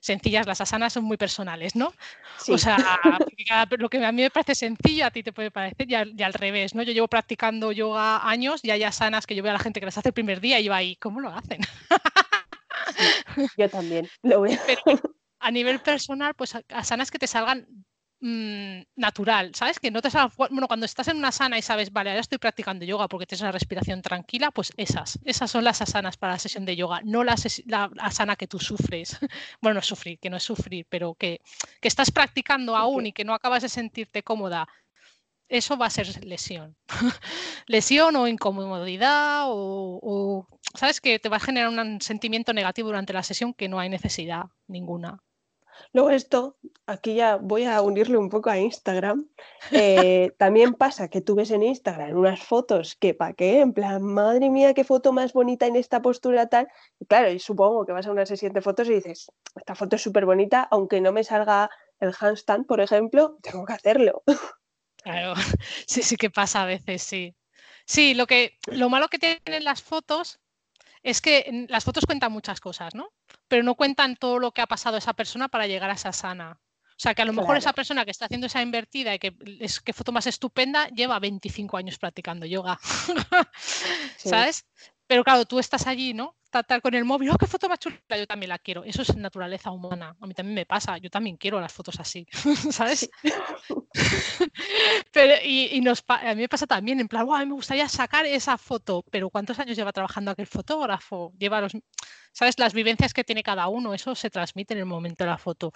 [0.00, 1.92] sencillas, las asanas son muy personales, ¿no?
[2.48, 2.76] O sea,
[3.78, 6.74] lo que a mí me parece sencillo a ti te puede parecer y al, revés,
[6.74, 6.82] ¿no?
[6.82, 9.86] Yo llevo practicando yoga años y hay asanas que yo veo a la gente que
[9.86, 11.60] las hace el primer día y yo ahí, ¿cómo lo hacen?
[13.56, 14.58] yo también lo veo.
[15.40, 17.66] a nivel personal, pues asanas que te salgan
[18.24, 19.80] Mm, natural, ¿sabes?
[19.80, 22.38] Que no te salga, bueno, cuando estás en una sana y sabes, vale, ahora estoy
[22.38, 26.38] practicando yoga porque tienes una respiración tranquila, pues esas, esas son las asanas para la
[26.38, 27.34] sesión de yoga, no la,
[27.66, 29.18] la asana que tú sufres.
[29.60, 31.40] bueno, no sufrir, que no es sufrir, pero que,
[31.80, 34.68] que estás practicando aún y que no acabas de sentirte cómoda.
[35.48, 36.76] Eso va a ser lesión.
[37.66, 41.00] lesión o incomodidad o, o, ¿sabes?
[41.00, 44.44] Que te va a generar un sentimiento negativo durante la sesión que no hay necesidad
[44.68, 45.18] ninguna.
[45.92, 49.28] Luego esto, aquí ya voy a unirle un poco a Instagram.
[49.70, 54.02] Eh, también pasa que tú ves en Instagram unas fotos que pa' qué, en plan,
[54.02, 56.68] madre mía, qué foto más bonita en esta postura tal.
[56.98, 59.96] Y claro, y supongo que vas a una sesión de fotos y dices, esta foto
[59.96, 64.22] es súper bonita, aunque no me salga el handstand, por ejemplo, tengo que hacerlo.
[65.04, 65.34] Claro,
[65.88, 67.34] sí, sí que pasa a veces, sí.
[67.84, 70.38] Sí, lo, que, lo malo que tienen las fotos
[71.02, 73.10] es que las fotos cuentan muchas cosas, ¿no?
[73.52, 76.58] Pero no cuentan todo lo que ha pasado esa persona para llegar a esa sana.
[76.88, 79.36] O sea, que a lo mejor esa persona que está haciendo esa invertida y que
[79.60, 82.80] es que foto más estupenda, lleva 25 años practicando yoga.
[84.16, 84.64] ¿Sabes?
[85.06, 86.34] Pero claro, tú estás allí, ¿no?
[86.52, 87.96] Tal con el móvil, ¡oh, qué foto más chula!
[88.10, 88.84] Yo también la quiero.
[88.84, 90.14] Eso es naturaleza humana.
[90.20, 90.98] A mí también me pasa.
[90.98, 92.26] Yo también quiero las fotos así,
[92.70, 93.08] ¿sabes?
[95.12, 99.02] pero, y, nos, a mí me pasa también, en plan, me gustaría sacar esa foto,
[99.10, 101.32] pero ¿cuántos años lleva trabajando aquel fotógrafo?
[101.38, 101.72] Lleva los,
[102.32, 102.58] ¿sabes?
[102.58, 105.72] Las vivencias que tiene cada uno, eso se transmite en el momento de la foto.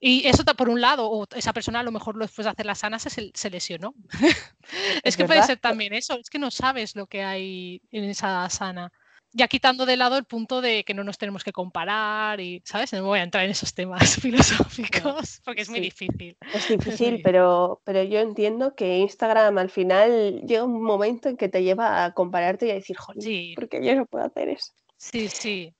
[0.00, 2.78] Y eso por un lado, o esa persona a lo mejor después de hacer las
[2.78, 3.94] sanas se, se lesionó.
[5.04, 8.48] es, que puede ser también eso, es que no sabes lo que hay en esa
[8.50, 8.92] sana.
[9.32, 12.92] Ya quitando de lado el punto de que no nos tenemos que comparar y, ¿sabes?
[12.92, 16.36] No voy a entrar en esos temas filosóficos porque es muy difícil.
[16.54, 21.48] Es difícil, pero, pero yo entiendo que Instagram al final llega un momento en que
[21.48, 23.54] te lleva a compararte y a decir, joder, sí.
[23.54, 24.72] porque yo no puedo hacer eso.
[24.96, 25.74] Sí, sí,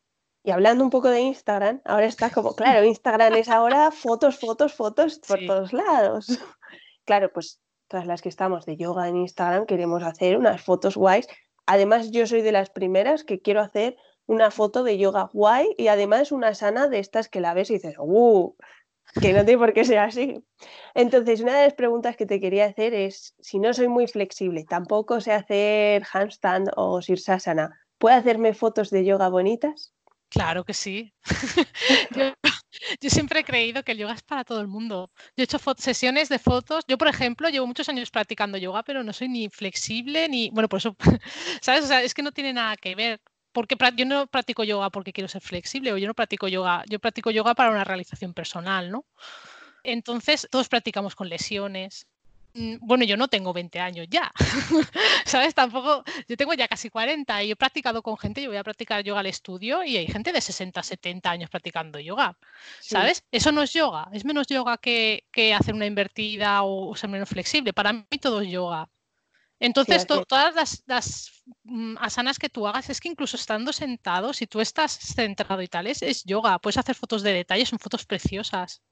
[0.49, 4.73] y hablando un poco de Instagram, ahora está como, claro, Instagram es ahora fotos, fotos,
[4.73, 6.39] fotos por todos lados.
[7.05, 11.29] Claro, pues todas las que estamos de yoga en Instagram queremos hacer unas fotos guays.
[11.71, 15.89] Además, yo soy de las primeras que quiero hacer una foto de yoga guay y
[15.89, 18.57] además una sana de estas que la ves y dices, ¡uh!
[19.21, 20.43] Que no tiene por qué ser así.
[20.95, 24.65] Entonces, una de las preguntas que te quería hacer es, si no soy muy flexible,
[24.65, 29.93] tampoco sé hacer handstand o sirsasana, ¿puedo hacerme fotos de yoga bonitas?
[30.31, 31.13] Claro que sí.
[33.03, 35.11] siempre he creído que el yoga es para todo el mundo.
[35.37, 36.85] Yo he hecho sesiones de fotos.
[36.89, 40.51] Yo, por ejemplo, llevo muchos años practicando yoga, pero no soy ni flexible ni.
[40.51, 40.97] Bueno, por eso,
[41.63, 41.85] ¿sabes?
[41.85, 43.21] O sea, es que no tiene nada que ver.
[43.53, 46.85] Porque yo no practico yoga porque quiero ser flexible o yo no practico yoga.
[46.89, 49.07] Yo practico yoga para una realización personal, ¿no?
[49.85, 52.07] Entonces, todos practicamos con lesiones,
[52.81, 54.33] bueno, yo no tengo 20 años ya,
[55.25, 55.55] ¿sabes?
[55.55, 59.03] Tampoco, yo tengo ya casi 40 y he practicado con gente, yo voy a practicar
[59.05, 62.37] yoga al estudio y hay gente de 60, 70 años practicando yoga,
[62.81, 63.25] ¿sabes?
[63.31, 65.25] Eso no es yoga, es menos yoga que,
[65.59, 67.73] hacer una invertida o, ser menos flexible.
[67.73, 68.89] Para mí todo es yoga.
[69.61, 74.47] Entonces, todas las, las, mm, asanas que tú hagas, es que incluso estando sentado, si
[74.47, 76.59] tú estás centrado y tal, es, es yoga.
[76.61, 78.83] Puedes hacer fotos de detalle, son fotos preciosas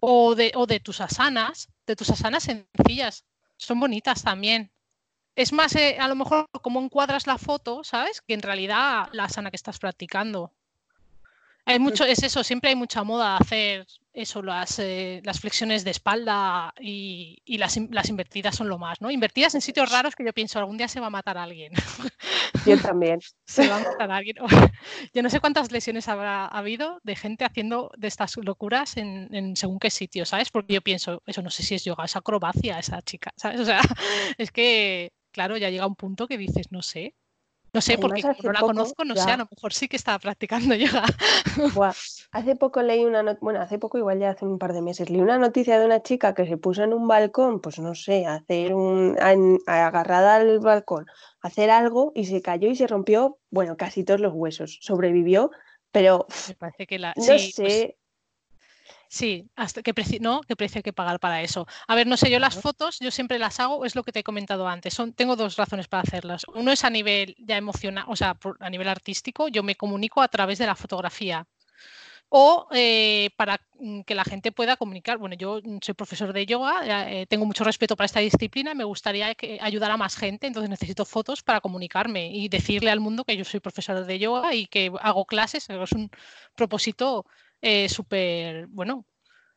[0.00, 3.24] o de, o de tus asanas, de tus asanas sencillas.
[3.56, 4.72] Son bonitas también.
[5.36, 8.20] Es más, eh, a lo mejor como encuadras la foto, ¿sabes?
[8.20, 10.52] Que en realidad la asana que estás practicando.
[11.64, 15.90] Hay mucho, es eso, siempre hay mucha moda hacer eso, las, eh, las flexiones de
[15.92, 19.10] espalda y, las, las, invertidas son lo más, ¿no?
[19.10, 21.72] Invertidas en sitios raros que yo pienso, algún día se va a matar a alguien.
[22.66, 23.20] Yo también.
[23.46, 24.36] se va a matar a alguien.
[25.14, 29.78] Yo no sé cuántas lesiones habrá habido de gente haciendo de estas locuras en, según
[29.78, 30.50] qué sitio, ¿sabes?
[30.50, 33.60] Porque yo pienso, eso no sé si es yoga, es acrobacia esa chica, ¿sabes?
[33.60, 33.80] O sea,
[34.38, 37.14] es que, claro, ya llega un punto que dices, no sé,
[37.72, 40.18] no sé, porque como no la conozco, no sé, a lo mejor sí que estaba
[40.18, 41.04] practicando yoga.
[42.32, 45.10] hace poco leí una noticia, bueno, hace poco, igual ya hace un par de meses,
[45.10, 48.26] leí una noticia de una chica que se puso en un balcón, pues no sé,
[48.26, 49.16] a hacer un,
[49.66, 51.06] agarrada al balcón,
[51.40, 54.78] hacer algo y se cayó y se rompió, bueno, casi todos los huesos.
[54.80, 55.50] Sobrevivió,
[55.92, 57.96] pero Me parece que la, no pues sé,
[59.12, 60.40] Sí, hasta qué precio, ¿no?
[60.42, 61.66] ¿Qué precio hay que pagar para eso?
[61.88, 64.20] A ver, no sé, yo las fotos, yo siempre las hago, es lo que te
[64.20, 64.94] he comentado antes.
[64.94, 66.44] Son, tengo dos razones para hacerlas.
[66.54, 70.28] Uno es a nivel ya emocional, o sea, a nivel artístico, yo me comunico a
[70.28, 71.44] través de la fotografía.
[72.28, 75.18] o eh, para mm, que la gente pueda comunicar.
[75.18, 79.34] Bueno, yo soy profesor de yoga, eh, tengo mucho respeto para esta disciplina, me gustaría
[79.34, 83.36] que ayudar a más gente, entonces necesito fotos para comunicarme y decirle al mundo que
[83.36, 85.68] yo soy profesor de yoga y que hago clases.
[85.70, 86.10] Es un
[86.54, 87.26] propósito
[87.60, 89.06] eh, súper, bueno,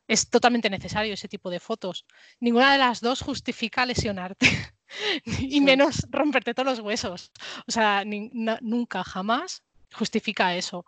[0.06, 2.04] es totalmente necesario ese tipo de fotos.
[2.40, 4.46] Ninguna de las dos justifica lesionarte.
[5.24, 7.32] y menos romperte todos los huesos.
[7.66, 9.62] O sea, nunca, jamás
[9.92, 10.84] justifica eso.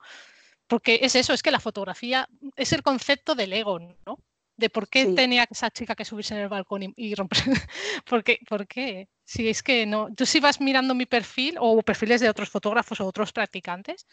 [0.67, 4.19] Porque es eso, es que la fotografía es el concepto del ego, ¿no?
[4.57, 7.39] De por qué tenía esa chica que subirse en el balcón y, romper.
[8.07, 8.41] ¿Por qué?
[8.49, 9.09] ¿Por qué?
[9.23, 10.09] Si es que no.
[10.15, 14.07] Tú si vas mirando mi perfil o perfiles de otros fotógrafos o otros practicantes,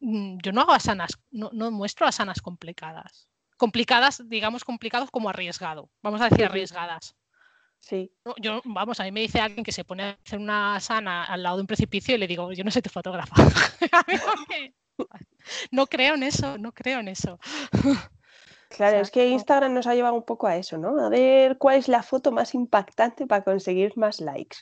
[0.00, 3.28] yo no hago asanas, no, no muestro asanas complicadas.
[3.56, 5.90] Complicadas, digamos, complicados como arriesgado.
[6.02, 7.14] Vamos a decir arriesgadas.
[7.80, 8.12] Sí.
[8.40, 11.42] yo, vamos, a mí me dice alguien que se pone a hacer una sana al
[11.42, 13.34] lado de un precipicio y le digo, yo no soy tu fotógrafa.
[15.70, 17.38] no creo en eso, no creo en eso.
[18.68, 21.04] Claro, es que Instagram nos ha llevado un poco a eso, ¿no?
[21.04, 24.58] A ver cuál es la foto más impactante para conseguir más likes.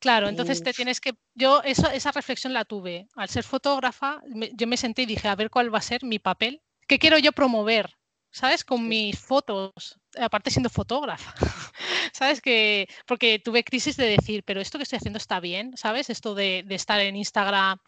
[0.00, 1.12] Claro, entonces te tienes que.
[1.34, 3.06] Yo eso, esa reflexión la tuve.
[3.16, 4.22] Al ser fotógrafa,
[4.54, 6.62] yo me senté y dije, a ver cuál va a ser mi papel.
[6.88, 7.96] ¿Qué quiero yo promover?
[8.30, 8.64] ¿Sabes?
[8.64, 11.34] Con mis fotos, aparte siendo fotógrafa.
[12.12, 12.40] ¿Sabes?
[12.40, 16.08] que Porque tuve crisis de decir, pero esto que estoy haciendo está bien, ¿sabes?
[16.08, 17.78] Esto de, estar en Instagram.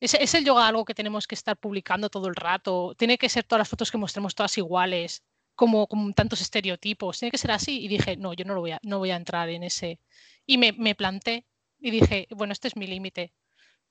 [0.00, 2.94] ¿Es, el yoga algo que tenemos que estar publicando todo el rato?
[2.98, 5.22] ¿Tiene que ser todas las fotos que mostremos todas iguales?
[5.54, 7.20] Como, como tantos estereotipos.
[7.20, 7.84] ¿Tiene que ser así?
[7.84, 10.00] Y dije, no, yo no, lo voy, a, no voy a entrar en ese.
[10.46, 11.46] Y me, me planté
[11.82, 13.32] y dije, bueno, este es mi límite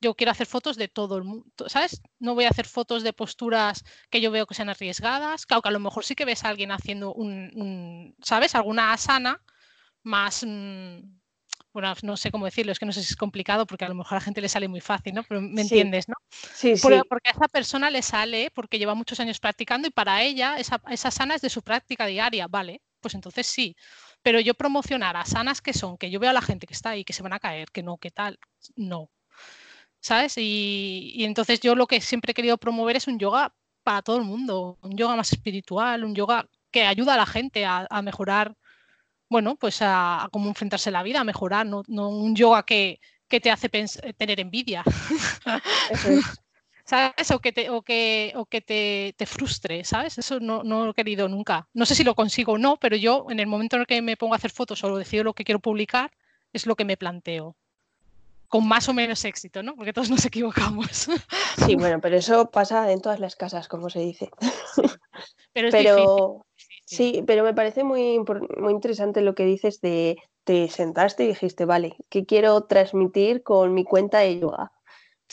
[0.01, 2.01] yo quiero hacer fotos de todo el mundo, ¿sabes?
[2.19, 5.45] No voy a hacer fotos de posturas que yo veo que sean arriesgadas.
[5.45, 8.55] Claro, que a lo mejor sí que ves a alguien haciendo un, ¿sabes?
[8.55, 9.39] Alguna asana
[10.01, 11.01] más, mm,
[11.71, 13.95] bueno, no sé cómo decirlo, es que no sé si es complicado porque a lo
[13.95, 15.23] mejor a la gente le sale muy fácil, ¿no?
[15.23, 16.15] Pero me entiendes, ¿no?
[16.31, 16.87] Sí, sí.
[17.07, 20.81] Porque a esa persona le sale porque lleva muchos años practicando y para ella esa,
[20.89, 22.81] esa sana es de su práctica diaria, ¿vale?
[22.99, 23.75] Pues entonces sí.
[24.21, 26.91] Pero yo promocionar a sanas que son, que yo veo a la gente que está
[26.91, 28.39] ahí, que se van a caer, que no, que tal,
[28.75, 29.09] no.
[30.01, 30.33] ¿sabes?
[30.37, 33.53] Y, entonces yo lo que siempre he querido promover es un yoga
[33.83, 37.65] para todo el mundo, un yoga más espiritual, un yoga que ayuda a la gente
[37.65, 38.55] a, mejorar,
[39.29, 43.49] bueno, pues a, cómo enfrentarse a la vida, a mejorar, no, un yoga que, te
[43.49, 44.83] hace tener envidia.
[46.91, 47.31] ¿Sabes?
[47.31, 50.17] O que te, o que, o que te, te, frustre, ¿sabes?
[50.17, 51.69] Eso no, no, lo he querido nunca.
[51.73, 54.01] No sé si lo consigo o no, pero yo en el momento en el que
[54.01, 56.11] me pongo a hacer fotos o decido lo que quiero publicar,
[56.51, 57.55] es lo que me planteo
[58.49, 59.77] con más o menos éxito, ¿no?
[59.77, 61.07] Porque todos nos equivocamos.
[61.65, 64.29] Sí, bueno, pero eso pasa en todas las casas, como se dice.
[65.53, 66.45] Pero, es pero
[66.85, 71.65] sí, pero me parece muy, muy interesante lo que dices de te sentaste y dijiste,
[71.65, 74.71] vale, ¿qué quiero transmitir con mi cuenta de yoga?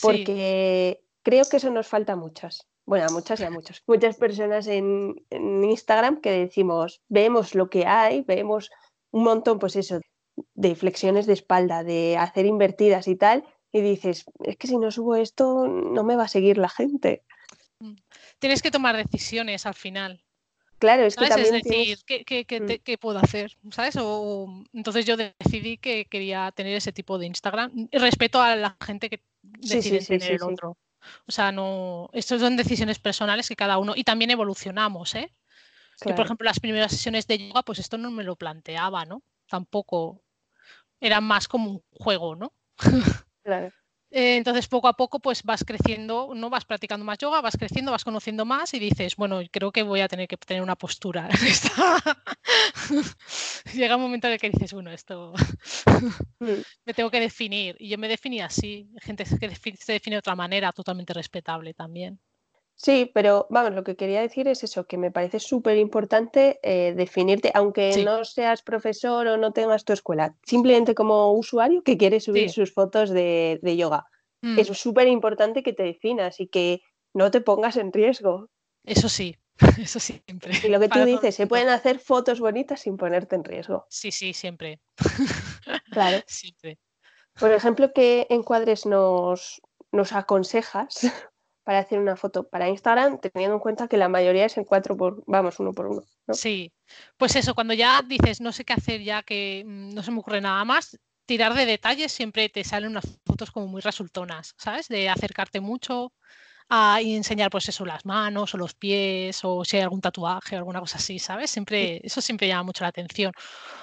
[0.01, 2.65] Porque creo que eso nos falta a muchas.
[2.87, 3.83] Bueno, a muchas y a muchos.
[3.85, 8.71] Muchas personas en, en Instagram que decimos, vemos lo que hay, vemos
[9.11, 9.99] un montón, pues eso,
[10.55, 14.89] de flexiones de espalda, de hacer invertidas y tal, y dices, es que si no
[14.89, 17.21] subo esto, no me va a seguir la gente.
[17.79, 17.93] Mm.
[18.39, 20.23] Tienes que tomar decisiones al final.
[20.79, 21.55] Claro, es que también.
[21.55, 22.81] Es decir, mm.
[22.83, 23.55] ¿qué, puedo hacer?
[23.69, 23.97] ¿Sabes?
[24.01, 27.87] O, entonces yo decidí que quería tener ese tipo de Instagram.
[27.91, 30.75] Respeto a la gente que decide tener el otro.
[31.27, 32.09] O sea, no.
[32.13, 33.93] Estas son decisiones personales que cada uno.
[33.95, 35.33] Y también evolucionamos, ¿eh?
[36.01, 39.21] por ejemplo, las primeras sesiones de yoga, pues esto no me lo planteaba, ¿no?
[39.49, 40.21] Tampoco
[41.01, 42.53] era más como un juego, ¿no?
[43.43, 43.73] Claro.
[44.11, 46.49] Eh, entonces, poco a poco, pues vas creciendo, ¿no?
[46.49, 50.01] Vas practicando más yoga, vas creciendo, vas conociendo más y dices, bueno, creo que voy
[50.01, 51.29] a tener que tener una postura.
[53.73, 55.33] Llega un momento en el que dices, bueno, esto
[56.85, 57.75] me tengo que definir.
[57.79, 58.89] Y yo me definí así.
[58.95, 62.19] Hay gente que se define de otra manera, totalmente respetable también.
[62.81, 66.93] Sí, pero vamos, lo que quería decir es eso, que me parece súper importante eh,
[66.95, 72.21] definirte, aunque no seas profesor o no tengas tu escuela, simplemente como usuario que quiere
[72.21, 74.05] subir sus fotos de, yoga.
[74.41, 74.73] Es mm.
[74.73, 76.81] súper importante que te definas y que
[77.13, 78.49] no te pongas en riesgo.
[78.85, 79.35] Eso sí,
[79.77, 80.53] eso siempre.
[80.63, 83.87] Y lo que tú dices, se pueden hacer fotos bonitas sin ponerte en riesgo.
[83.89, 84.79] Sí, sí, siempre.
[85.91, 86.23] Claro.
[86.27, 86.79] Siempre.
[87.37, 89.61] Por ejemplo, ¿qué encuadres nos,
[89.91, 91.11] nos aconsejas
[91.69, 94.97] para hacer una foto para Instagram, teniendo en cuenta que la mayoría es en cuatro
[94.97, 96.01] por, vamos, uno por uno.
[96.31, 96.73] Sí,
[97.15, 100.17] pues eso, cuando ya dices no sé qué hacer ya que mm, no se me
[100.17, 104.87] ocurre nada más, tirar de detalles siempre te salen unas fotos como muy resultonas, ¿sabes?
[104.87, 106.11] De acercarte mucho
[106.69, 110.59] a enseñar pues eso, las manos o los pies o si hay algún tatuaje o
[110.59, 111.49] alguna cosa así, ¿sabes?
[111.49, 113.33] Siempre, eso siempre llama mucho la atención.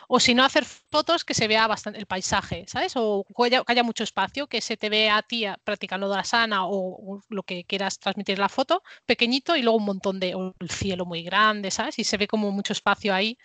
[0.08, 2.92] O si no, hacer fotos que se vea bastante el paisaje, ¿sabes?
[2.96, 7.20] O que haya, mucho espacio, que se te vea a ti practicando la sana o,
[7.28, 11.22] lo que quieras transmitir la foto, pequeñito y luego un montón de, el cielo muy
[11.24, 11.98] grande, ¿sabes?
[11.98, 13.36] Y se ve como mucho espacio ahí,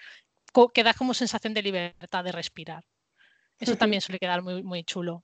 [0.74, 2.86] que da como sensación de libertad de respirar.
[3.58, 5.24] Eso también suele quedar muy, muy chulo.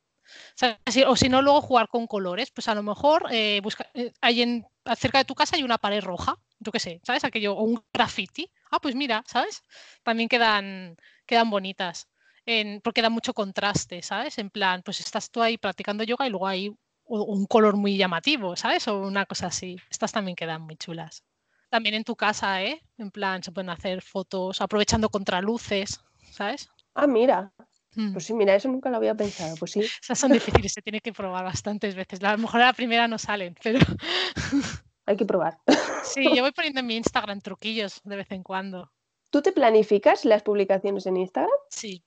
[1.08, 2.52] O, si no, luego jugar con colores.
[2.52, 5.78] Pues a lo mejor eh, busca, eh, hay en, cerca de tu casa hay una
[5.78, 7.24] pared roja, yo qué sé, ¿sabes?
[7.24, 8.52] Aquello, o un graffiti.
[8.72, 9.64] Ah, pues mira, ¿sabes?
[10.04, 12.08] También quedan, quedan bonitas.
[12.46, 14.38] En, porque da mucho contraste, ¿sabes?
[14.38, 16.74] En plan, pues estás tú ahí practicando yoga y luego hay
[17.10, 18.88] un color muy llamativo, ¿sabes?
[18.88, 19.78] O una cosa así.
[19.90, 21.24] Estas también quedan muy chulas.
[21.70, 22.82] También en tu casa, ¿eh?
[22.98, 26.00] En plan, se pueden hacer fotos aprovechando contraluces,
[26.32, 26.70] ¿sabes?
[26.94, 27.52] Ah, mira,
[27.98, 28.14] Mm.
[28.14, 29.56] Pues sí, mira, eso nunca lo había pensado.
[29.58, 29.82] Pues sí.
[30.02, 32.24] Esas son difíciles, se tiene que probar bastantes veces.
[32.24, 33.80] A lo mejor a la primera no salen, pero.
[35.08, 35.58] Hay que probar.
[36.04, 38.92] Sí, yo voy poniendo en mi Instagram truquillos de vez en cuando.
[39.32, 41.52] ¿Tú te planificas las publicaciones en Instagram?
[41.70, 42.04] Sí.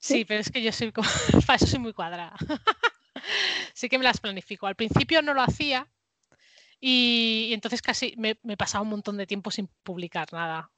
[0.00, 1.08] Sí, pero es que yo soy como...
[1.46, 2.34] para eso soy muy cuadrada.
[3.72, 4.66] sí que me las planifico.
[4.66, 5.88] Al principio no lo hacía
[6.80, 10.70] y, entonces casi me, me, pasaba un montón de tiempo sin publicar nada.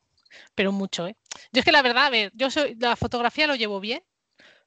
[0.54, 1.16] Pero mucho, ¿eh?
[1.52, 4.02] Yo es que la verdad, a ver, yo soy, la fotografía lo llevo bien,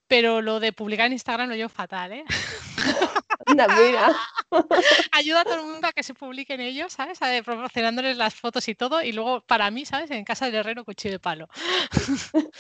[0.10, 2.26] pero lo de publicar en Instagram lo llevo fatal, ¿eh?
[3.48, 4.15] mira.
[5.12, 7.22] Ayuda a todo el mundo a que se publiquen ellos, ¿sabes?
[7.22, 10.10] A, proporcionándoles las fotos y todo, y luego para mí, ¿sabes?
[10.10, 11.48] En casa del herrero, cuchillo de palo.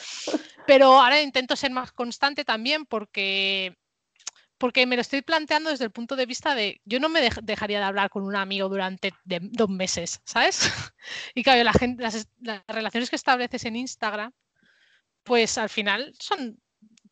[0.67, 3.75] pero ahora intento ser más constante también porque
[4.59, 7.79] porque me lo estoy planteando desde el punto de vista de, yo no me dejaría
[7.79, 10.69] de hablar con un amigo durante dos meses, ¿sabes?
[11.33, 14.33] y claro, la gente, las, las, relaciones que estableces en Instagram,
[15.23, 16.59] pues al final son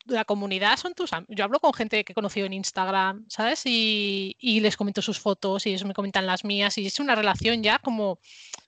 [0.08, 3.62] la comunidad son tus Yo hablo con gente que he conocido en Instagram, ¿sabes?
[3.64, 7.62] Y, les comento sus fotos y ellos me comentan las mías y es una relación
[7.62, 8.18] ya como,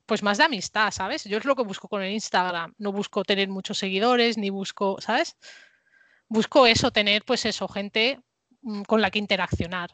[0.06, 1.24] pues más de amistad, ¿sabes?
[1.24, 2.74] Yo es lo que busco con el Instagram.
[2.78, 5.36] No busco tener muchos seguidores ni busco, ¿sabes?
[6.28, 8.20] Busco eso, tener pues eso, gente
[8.62, 9.90] mm, con la que interaccionar.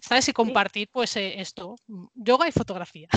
[0.00, 0.28] ¿Sabes?
[0.28, 3.08] Y compartir pues eh, esto, mm, yoga y fotografía.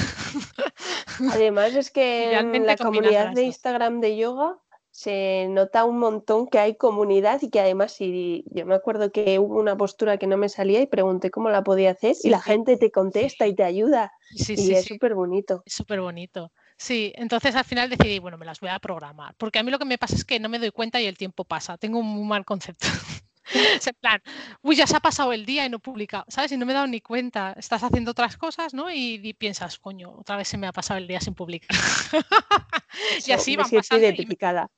[1.32, 4.60] Además es que en la comunidad de Instagram de yoga
[4.96, 9.40] se nota un montón que hay comunidad y que además si yo me acuerdo que
[9.40, 12.42] hubo una postura que no me salía y pregunté cómo la podía hacer y la
[12.42, 15.64] gente te contesta y te ayuda y es súper bonito.
[15.66, 16.54] Es súper bonito.
[16.78, 19.80] Sí, entonces al final decidí, bueno, me las voy a programar, porque a mí lo
[19.80, 22.06] que me pasa es que no me doy cuenta y el tiempo pasa, tengo un
[22.06, 22.88] muy mal concepto.
[23.86, 24.22] en plan,
[24.62, 26.52] uy, ya se ha pasado el día y no he publicado, ¿sabes?
[26.52, 27.54] Y no me he dado ni cuenta.
[27.58, 28.92] Estás haciendo otras cosas, ¿no?
[28.92, 31.70] Y, piensas, coño, otra vez se me ha pasado el día sin publicar.
[33.26, 34.04] y así va pasando.
[34.04, 34.70] Identificada.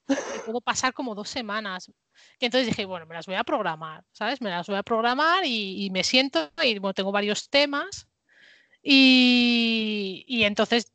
[0.45, 1.89] puedo pasar como dos semanas.
[2.39, 4.41] Y entonces dije, bueno, me las voy a programar, ¿sabes?
[4.41, 8.07] Me las voy a programar y, me siento y bueno, tengo varios temas.
[8.81, 10.91] Y, y entonces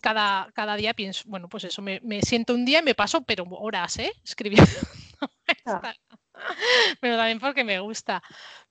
[0.00, 3.22] cada, cada día pienso, bueno, pues eso, me, me, siento un día y me paso,
[3.22, 4.12] pero horas, ¿eh?
[4.24, 4.70] Escribiendo.
[5.66, 5.94] Ah.
[7.00, 8.22] pero también porque me gusta.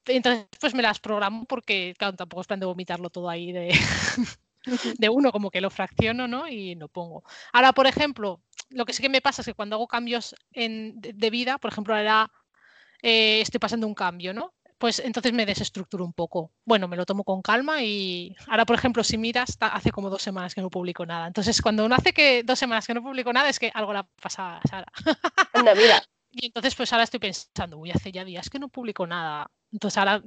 [0.05, 3.69] Entonces, pues me las programo porque, claro, tampoco es plan de vomitarlo todo ahí de,
[4.97, 6.47] de uno, como que lo fracciono, ¿no?
[6.47, 7.23] Y lo pongo.
[7.53, 10.99] Ahora, por ejemplo, lo que sí que me pasa es que cuando hago cambios en,
[10.99, 12.31] de, vida, por ejemplo, ahora
[13.01, 14.53] eh, estoy pasando un cambio, ¿no?
[14.77, 16.51] Pues entonces me desestructuro un poco.
[16.63, 20.21] Bueno, me lo tomo con calma y ahora, por ejemplo, si miras, hace como dos
[20.21, 21.25] semanas que no publico nada.
[21.25, 24.03] Entonces, cuando uno hace que dos semanas que no publico nada, es que algo la
[24.21, 24.91] pasa a Sara.
[25.53, 26.03] Anda, mira.
[26.39, 29.49] Y entonces, pues ahora estoy pensando, uy, hace ya días que no publico nada.
[29.71, 30.21] Entonces ahora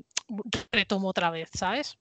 [0.73, 1.99] retomo otra vez, ¿sabes?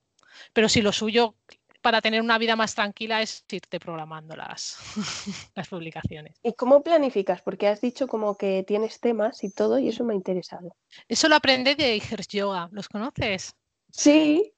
[0.52, 1.36] Pero si lo suyo
[1.82, 4.78] para tener una vida más tranquila es irte programando las,
[5.56, 6.36] las publicaciones.
[6.44, 7.42] ¿Y cómo planificas?
[7.42, 10.76] Porque has dicho como que tienes temas y todo y eso me ha interesado.
[11.08, 12.68] Eso lo aprendí de Igers Yoga.
[12.72, 13.56] ¿Los conoces?
[13.92, 14.54] Sí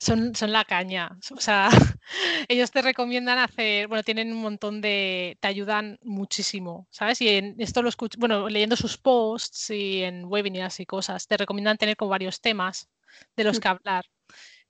[0.00, 1.16] son, son la caña.
[1.36, 1.68] O sea,
[2.48, 7.20] ellos te recomiendan hacer, bueno, tienen un montón de, te ayudan muchísimo, ¿sabes?
[7.20, 11.36] Y en esto lo escucho, bueno, leyendo sus posts y en webinars y cosas, te
[11.36, 12.88] recomiendan tener como varios temas
[13.36, 13.60] de los mm.
[13.60, 14.04] que hablar.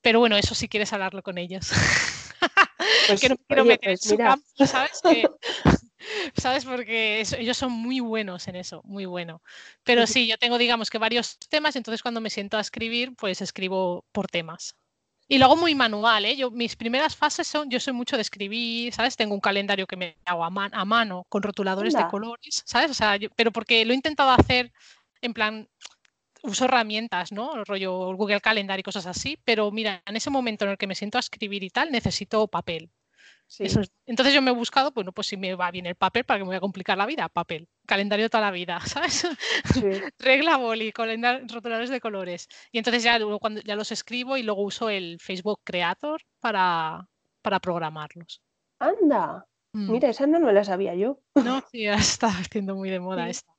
[0.02, 1.70] Pero bueno, eso si quieres hablarlo con ellos.
[3.06, 5.02] Pues, que no quiero meter pues en su campo, ¿sabes?
[6.36, 6.64] ¿Sabes?
[6.64, 9.42] Porque ellos son muy buenos en eso, muy bueno.
[9.84, 13.42] Pero sí, yo tengo, digamos que varios temas, entonces cuando me siento a escribir, pues
[13.42, 14.76] escribo por temas.
[15.30, 16.34] Y luego muy manual, ¿eh?
[16.34, 19.16] Yo, mis primeras fases son, yo soy mucho de escribir, ¿sabes?
[19.16, 22.90] Tengo un calendario que me hago a, mano con rotuladores de colores, ¿sabes?
[22.90, 24.72] O sea, pero porque lo he intentado hacer
[25.22, 25.68] en plan,
[26.42, 27.62] uso herramientas, ¿no?
[27.64, 30.96] rollo Google Calendar y cosas así, pero mira, en ese momento en el que me
[30.96, 32.90] siento a escribir y tal, necesito papel.
[34.06, 36.44] Entonces yo me he buscado, bueno, pues si me va bien el papel, ¿para que
[36.44, 37.28] me voy a complicar la vida?
[37.28, 39.26] Papel, calendario toda la vida, ¿sabes?
[40.18, 42.48] Regla boli, rotuladores de colores.
[42.70, 47.08] Y entonces ya cuando ya los escribo y luego uso el Facebook Creator para,
[47.42, 48.40] para programarlos.
[48.78, 49.90] Anda, mm.
[49.90, 51.20] mira, esa no me la sabía yo.
[51.34, 53.52] No, sí, está haciendo muy de moda esta.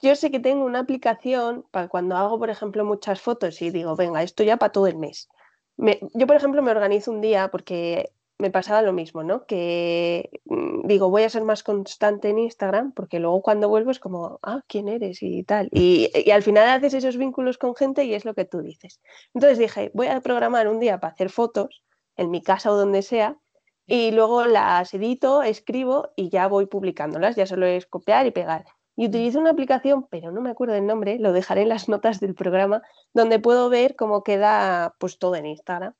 [0.00, 3.96] Yo sé que tengo una aplicación para cuando hago, por ejemplo, muchas fotos y digo,
[3.96, 5.28] venga, esto ya para todo el mes.
[5.76, 9.46] yo, por ejemplo, me organizo un día porque me pasaba lo mismo, ¿no?
[9.46, 13.98] Que mm, digo, voy a ser más constante en Instagram porque luego cuando vuelvo es
[13.98, 15.22] como, ah, ¿quién eres?
[15.22, 15.68] y tal.
[15.72, 19.00] Y, y, al final haces esos vínculos con gente y es lo que tú dices.
[19.34, 21.82] Entonces dije, voy a programar un día para hacer fotos
[22.16, 23.38] en mi casa o donde sea
[23.86, 27.36] y luego las edito, escribo y ya voy publicándolas.
[27.36, 28.64] Ya solo es copiar y pegar.
[28.96, 32.18] Y utilizo una aplicación, pero no me acuerdo del nombre, lo dejaré en las notas
[32.18, 32.82] del programa,
[33.12, 35.94] donde puedo ver cómo queda pues todo en Instagram.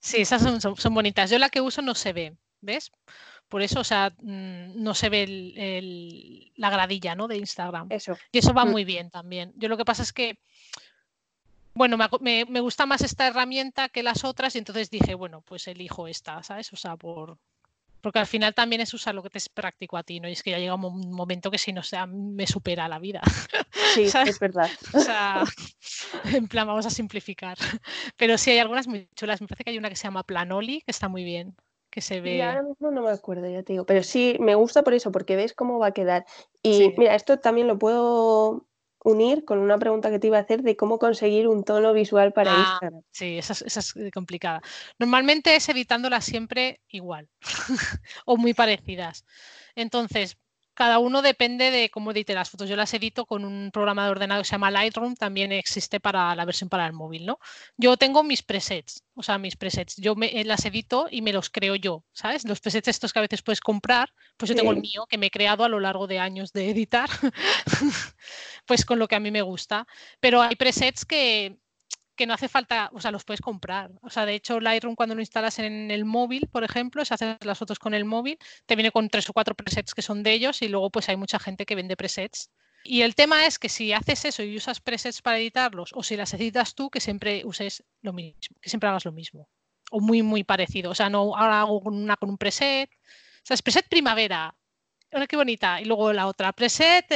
[0.00, 1.30] Sí, esas son, bonitas.
[1.30, 2.90] Yo la que uso no se ve, ¿ves?
[3.48, 7.28] Por eso, o sea, mm, no se ve la gradilla, ¿no?
[7.28, 7.88] De Instagram.
[7.90, 8.16] Eso.
[8.32, 8.70] Y eso va mm.
[8.70, 9.52] muy bien también.
[9.56, 10.38] Yo lo que pasa es que,
[11.74, 15.68] bueno, me, me, gusta más esta herramienta que las otras y entonces dije, bueno, pues
[15.68, 16.72] elijo esta, ¿sabes?
[16.72, 17.38] O sea, por,
[18.00, 20.28] porque al final también es usar lo que te es práctico a ti, ¿no?
[20.28, 23.20] Y es que ya llega un momento que si no sea, me supera la vida.
[23.94, 24.70] Sí, es verdad.
[24.92, 25.42] O sea,
[26.32, 27.58] en plan, vamos a simplificar.
[28.16, 29.40] Pero sí, hay algunas muy chulas.
[29.40, 31.56] Me parece que hay una que se llama Planoli, que está muy bien
[31.90, 32.36] que se ve.
[32.36, 33.84] Y ahora mismo no me acuerdo, ya te digo.
[33.84, 36.24] Pero sí, me gusta por eso, porque ves cómo va a quedar.
[36.62, 38.66] Y mira, esto también lo puedo
[39.02, 42.32] unir con una pregunta que te iba a hacer de cómo conseguir un tono visual
[42.32, 43.02] para ah, Instagram.
[43.10, 44.62] Sí, esa es, complicada.
[44.98, 47.28] Normalmente es editándolas siempre igual
[48.26, 49.24] o muy parecidas.
[49.74, 50.36] Entonces,
[50.74, 52.68] cada uno depende de cómo edite las fotos.
[52.68, 56.34] Yo las edito con un programa de ordenado que se llama Lightroom, también existe para
[56.34, 57.38] la versión para el móvil, ¿no?
[57.76, 59.96] Yo tengo mis presets, o sea, mis presets.
[59.96, 62.44] Yo me, eh, las edito y me los creo yo, ¿sabes?
[62.44, 65.26] Los presets estos que a veces puedes comprar, pues yo tengo el mío que me
[65.26, 67.10] he creado a lo largo de años de editar,
[68.66, 69.86] pues con lo que a mí me gusta.
[70.20, 71.58] Pero hay presets que
[72.20, 73.92] que no hace falta, o sea, los puedes comprar.
[74.02, 77.38] O sea, de hecho, Lightroom cuando lo instalas en el móvil, por ejemplo, si haces
[77.46, 80.34] las fotos con el móvil, te viene con tres o cuatro presets que son de
[80.34, 82.50] ellos y luego pues hay mucha gente que vende presets.
[82.84, 86.14] Y el tema es que si haces eso y usas presets para editarlos o si
[86.14, 89.48] las editas tú, que siempre uses lo mismo, que siempre hagas lo mismo.
[89.90, 90.90] O muy, muy parecido.
[90.90, 92.90] O sea, no ahora hago una con un preset.
[92.92, 94.54] O sea, es preset primavera.
[95.10, 95.80] Mira qué bonita.
[95.80, 97.06] Y luego la otra, preset,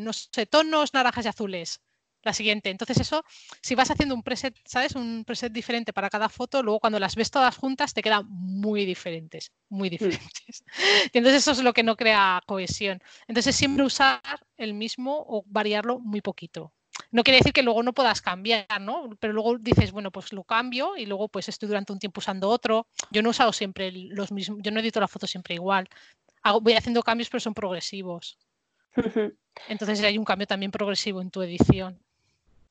[0.00, 1.80] no sé, tonos naranjas y azules
[2.28, 2.70] la siguiente.
[2.70, 3.24] Entonces eso,
[3.60, 4.94] si vas haciendo un preset, ¿sabes?
[4.94, 8.84] Un preset diferente para cada foto, luego cuando las ves todas juntas te quedan muy
[8.84, 9.90] diferentes, muy mm.
[9.90, 10.64] diferentes.
[11.12, 13.02] Y entonces eso es lo que no crea cohesión.
[13.26, 14.20] Entonces siempre usar
[14.56, 16.72] el mismo o variarlo muy poquito.
[17.10, 19.08] No quiere decir que luego no puedas cambiar, ¿no?
[19.18, 22.48] Pero luego dices, bueno, pues lo cambio y luego pues estoy durante un tiempo usando
[22.48, 22.86] otro.
[23.10, 25.88] Yo no he usado siempre los mismos, yo no edito la foto siempre igual.
[26.60, 28.38] voy haciendo cambios, pero son progresivos.
[29.68, 31.98] Entonces hay un cambio también progresivo en tu edición.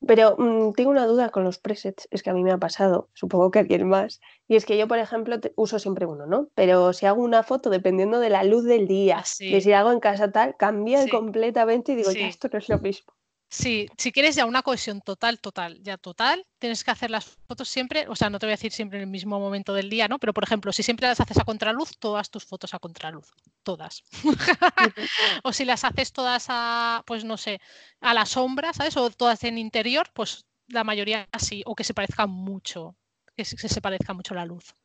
[0.06, 3.10] Pero mm, tengo una duda con los presets, es que a mí me ha pasado,
[3.14, 6.50] supongo que a alguien más, y es que yo, por ejemplo, uso siempre uno, ¿no?
[6.56, 10.00] Pero si hago una foto dependiendo de la luz del día, de si hago en
[10.00, 13.14] casa tal, cambia completamente y digo, ya esto no es lo mismo.
[13.50, 17.70] Sí, si quieres ya una cohesión total, total, ya total, tienes que hacer las fotos
[17.70, 20.10] siempre, o sea, no te voy a decir siempre en el mismo momento del día,
[20.10, 20.20] ¿no?
[20.20, 23.32] Pero por ejemplo, si siempre las haces a contraluz, todas tus fotos a contraluz,
[23.64, 24.04] todas.
[25.44, 27.62] o si las haces todas a, pues no sé,
[28.02, 28.98] a la sombra, ¿sabes?
[28.98, 32.98] O todas en interior, pues la mayoría así, o que se parezca mucho,
[33.38, 34.76] que se, se parezca mucho la luz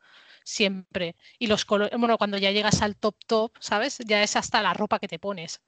[0.44, 1.16] siempre.
[1.38, 3.98] Y los colores, bueno, cuando ya llegas al top top, ¿sabes?
[4.06, 5.60] Ya es hasta la ropa que te pones.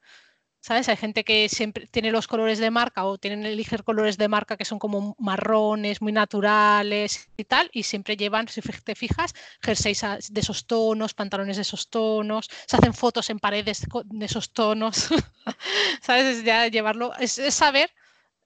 [0.65, 0.89] ¿Sabes?
[0.89, 4.57] Hay gente que siempre tiene los colores de marca o tienen elegir colores de marca
[4.57, 10.03] que son como marrones, muy naturales y tal, y siempre llevan, si te fijas, jerseys
[10.31, 15.09] de esos tonos, pantalones de esos tonos, se hacen fotos en paredes de esos tonos,
[16.01, 16.37] ¿sabes?
[16.37, 17.91] Es ya llevarlo, es, saber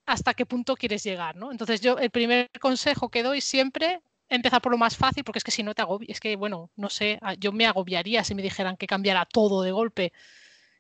[0.06, 1.54] hasta qué punto quieres llegar, ¿no?
[1.54, 5.46] Entonces yo el primer consejo que doy siempre empezar por lo más fácil, porque es
[5.46, 8.42] que si no te agobias, es que, bueno, no sé, yo me agobiaría si me
[8.42, 10.12] dijeran que cambiara todo de golpe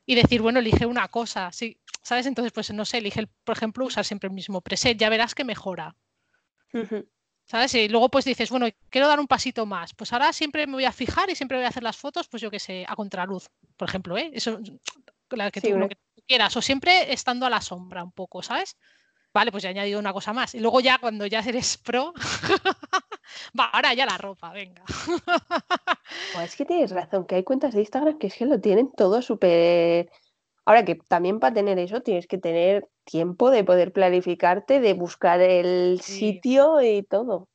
[0.09, 1.79] y decir, bueno, elige una cosa, ¿sí?
[2.01, 2.25] ¿sabes?
[2.25, 5.43] Entonces, pues no sé, elige, por ejemplo, usar siempre el mismo preset, ya verás que
[5.43, 5.95] mejora.
[7.45, 7.75] ¿Sabes?
[7.75, 9.93] Y luego pues dices, bueno, quiero dar un pasito más.
[9.93, 12.41] Pues ahora siempre me voy a fijar y siempre voy a hacer las fotos, pues
[12.41, 14.31] yo que sé, a contraluz, por ejemplo, ¿eh?
[14.33, 14.59] Eso,
[15.29, 18.41] la que, tú, lo que tú quieras, o siempre estando a la sombra un poco,
[18.41, 18.77] ¿sabes?
[19.31, 20.55] Vale, pues ya he añadido una cosa más.
[20.55, 22.15] Y luego ya cuando ya eres pro,
[23.57, 24.83] va, ahora ya la ropa, venga.
[26.33, 28.91] Pues es que tienes razón, que hay cuentas de Instagram que es que lo tienen
[28.91, 30.09] todo súper...
[30.65, 35.39] Ahora que también para tener eso tienes que tener tiempo de poder planificarte, de buscar
[35.41, 37.47] el sitio y todo.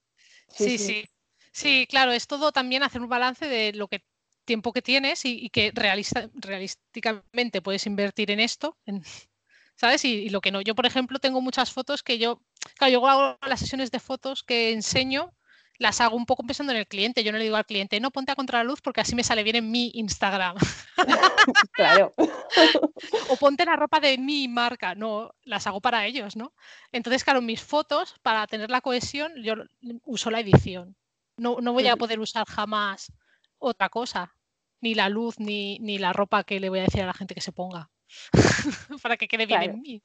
[0.49, 1.05] Sí sí, sí,
[1.53, 4.05] sí, claro, es todo también hacer un balance de lo que
[4.45, 8.77] tiempo que tienes y, que realista, realísticamente puedes invertir en esto,
[9.77, 10.05] ¿sabes?
[10.05, 10.61] Y, lo que no.
[10.61, 12.41] Yo, por ejemplo, tengo muchas fotos que yo,
[12.77, 15.33] claro, yo hago las sesiones de fotos que enseño,
[15.79, 17.25] las hago un poco pensando en el cliente.
[17.25, 19.25] Yo no le digo al cliente, no, ponte a contra la luz porque así me
[19.25, 20.57] sale bien en mi Instagram.
[21.73, 22.15] claro.
[23.29, 24.95] o ponte la ropa de mi marca.
[24.95, 26.53] No, las hago para ellos, ¿no?
[26.93, 29.55] Entonces, claro, mis fotos, para tener la cohesión, yo
[30.05, 30.97] uso la edición.
[31.37, 33.13] No, no voy a poder usar jamás
[33.59, 34.33] otra cosa,
[34.81, 37.35] ni la luz, ni, ni, la ropa que le voy a decir a la gente
[37.35, 37.91] que se ponga,
[39.03, 40.03] para que quede bien en mí.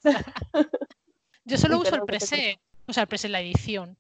[1.43, 3.97] Yo solo uso el preset, o sea, el preset, la edición.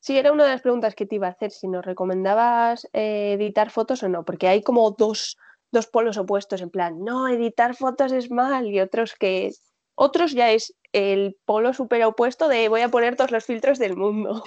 [0.00, 3.32] Sí, era una de las preguntas que te iba a hacer, si nos recomendabas eh,
[3.34, 5.36] editar fotos o no, porque hay como dos,
[5.70, 9.52] dos polos opuestos, en plan, no, editar fotos es mal, y otros que...
[9.94, 13.96] Otros ya es el polo súper opuesto de voy a poner todos los filtros del
[13.96, 14.42] mundo.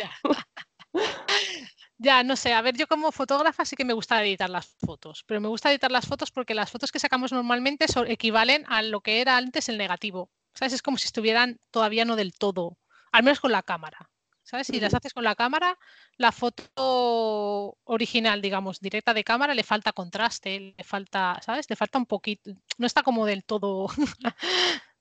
[1.99, 5.23] Ya, no sé, a ver, yo como fotógrafa sí que me gusta editar las fotos,
[5.25, 8.81] pero me gusta editar las fotos porque las fotos que sacamos normalmente son, equivalen a
[8.81, 10.29] lo que era antes el negativo.
[10.53, 10.73] ¿Sabes?
[10.73, 12.77] Es como si estuvieran todavía no del todo,
[13.11, 14.09] al menos con la cámara.
[14.53, 14.67] ¿Sabes?
[14.67, 15.79] Si las haces con la cámara,
[16.17, 21.67] la foto original, digamos, directa de cámara, le falta contraste, le falta, ¿sabes?
[21.71, 23.87] Le falta un poquito, no está como del todo.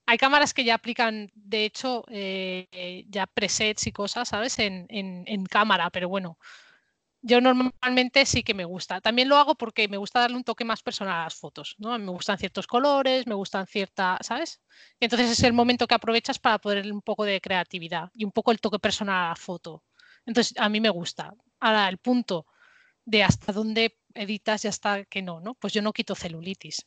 [0.06, 4.58] Hay cámaras que ya aplican, de hecho, eh, ya presets y cosas, ¿sabes?
[4.58, 6.38] En, en, en cámara, pero bueno,
[7.22, 9.00] yo normalmente sí que me gusta.
[9.00, 11.96] También lo hago porque me gusta darle un toque más personal a las fotos, ¿no?
[11.98, 14.60] Me gustan ciertos colores, me gustan ciertas, ¿sabes?
[15.00, 18.50] entonces es el momento que aprovechas para poner un poco de creatividad y un poco
[18.50, 19.84] el toque personal a la foto.
[20.26, 21.34] Entonces, a mí me gusta.
[21.60, 22.46] Ahora, el punto
[23.04, 25.54] de hasta dónde editas y hasta que no, ¿no?
[25.54, 26.86] Pues yo no quito celulitis,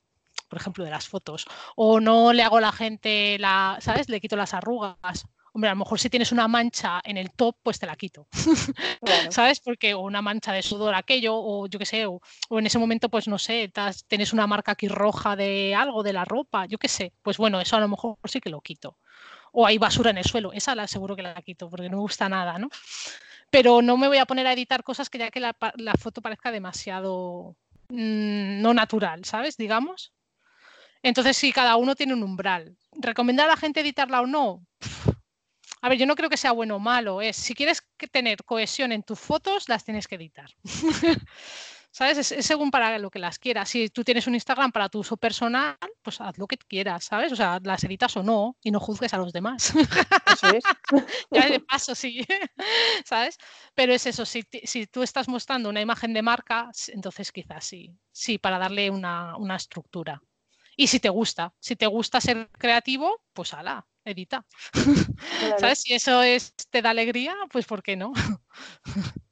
[0.49, 1.45] por ejemplo, de las fotos.
[1.75, 4.09] O no le hago a la gente la, ¿sabes?
[4.09, 5.25] Le quito las arrugas
[5.55, 8.27] hombre, a lo mejor si tienes una mancha en el top, pues te la quito,
[9.29, 9.61] ¿sabes?
[9.61, 12.19] Porque o una mancha de sudor aquello, o yo qué sé, o,
[12.51, 13.71] en ese momento, pues no sé,
[14.07, 17.61] tienes una marca aquí roja de algo, de la ropa, yo qué sé, pues bueno,
[17.61, 18.97] eso a lo mejor sí que lo quito.
[19.53, 22.01] O hay basura en el suelo, esa la seguro que la quito, porque no me
[22.01, 22.69] gusta nada, ¿no?
[23.49, 25.55] Pero no me voy a poner a editar cosas que ya que la,
[25.97, 27.55] foto parezca demasiado
[27.87, 29.55] mm, no natural, ¿sabes?
[29.55, 30.11] Digamos.
[31.01, 32.75] Entonces, sí, cada uno tiene un umbral.
[32.91, 34.65] ¿Recomendar a la gente editarla o no?
[35.85, 38.91] A ver, yo no creo que sea bueno o malo, es si quieres tener cohesión
[38.91, 40.49] en tus fotos, las tienes que editar.
[41.91, 42.31] ¿Sabes?
[42.31, 43.69] Es, según para lo que las quieras.
[43.69, 47.31] Si tú tienes un Instagram para tu uso personal, pues haz lo que quieras, ¿sabes?
[47.31, 49.75] O sea, las editas o no y no juzgues a los demás.
[49.75, 50.63] Eso es.
[51.29, 52.25] ya de paso, sí.
[53.05, 53.37] ¿Sabes?
[53.75, 54.41] Pero es eso, si,
[54.91, 59.55] tú estás mostrando una imagen de marca, entonces quizás sí, sí, para darle una, una
[59.55, 60.19] estructura.
[60.75, 64.45] Y si te gusta, si te gusta ser creativo, pues ala, edita.
[65.59, 65.81] ¿Sabes?
[65.81, 68.13] Si eso es, te da alegría, pues ¿por qué no?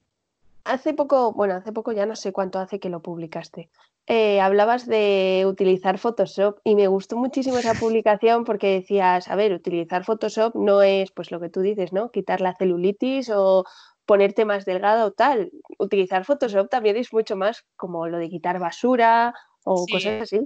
[0.65, 3.69] Hace poco, bueno, hace poco ya no sé cuánto hace que lo publicaste.
[4.07, 9.53] Eh, hablabas de utilizar Photoshop y me gustó muchísimo esa publicación porque decías, a ver,
[9.53, 12.11] utilizar Photoshop no es pues lo que tú dices, ¿no?
[12.11, 13.65] Quitar la celulitis o
[14.05, 15.51] ponerte más delgada o tal.
[15.79, 20.41] Utilizar Photoshop también es mucho más como lo de quitar basura o cosas así.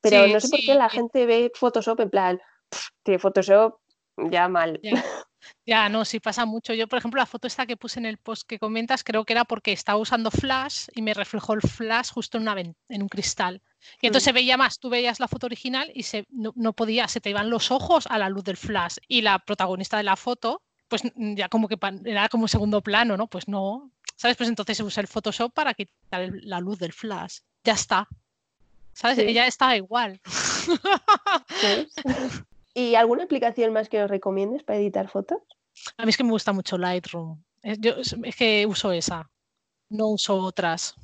[0.00, 2.40] Pero no sé por qué la gente ve Photoshop en plan,
[3.02, 3.80] tiene Photoshop
[4.28, 4.80] ya mal.
[5.64, 5.88] Ya.
[5.88, 6.74] no, sí pasa mucho.
[6.74, 9.32] Yo, por ejemplo, la foto esta que puse en el post que comentas, creo que
[9.32, 13.08] era porque estaba usando flash y me reflejó el flash justo en, una, en un
[13.08, 13.62] cristal.
[14.00, 17.08] Y entonces se veía más, tú veías la foto original y se, no, no podía,
[17.08, 18.96] se te iban los ojos a la luz del flash.
[19.08, 23.26] Y la protagonista de la foto, pues ya como que era como segundo plano, ¿no?
[23.26, 24.36] Pues no, ¿sabes?
[24.36, 27.38] Pues entonces se usa el Photoshop para quitar la luz del flash.
[27.64, 28.08] Ya está.
[28.92, 29.18] ¿Sabes?
[29.18, 30.20] Ella estaba igual.
[32.74, 35.38] ¿Y alguna aplicación más que os recomiendes para editar fotos?
[35.96, 37.42] A mí es que me gusta mucho Lightroom.
[37.78, 39.30] Yo, es que uso esa,
[39.88, 40.94] no uso otras.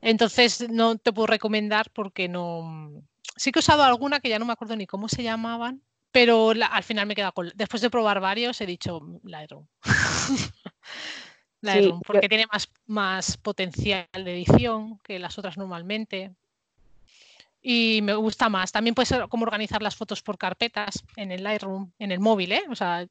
[0.00, 3.02] Entonces no te puedo recomendar porque no.
[3.36, 6.50] Sí que he usado alguna que ya no me acuerdo ni cómo se llamaban, pero
[6.50, 7.50] al final me he quedado con.
[7.54, 9.66] Después de probar varios, he dicho Lightroom.
[11.60, 16.36] Lightroom, porque tiene más, más potencial de edición que las otras normalmente
[17.60, 18.72] y me gusta más.
[18.72, 22.62] También puedes como organizar las fotos por carpetas en el Lightroom, en el móvil, ¿eh?
[22.70, 23.06] O sea,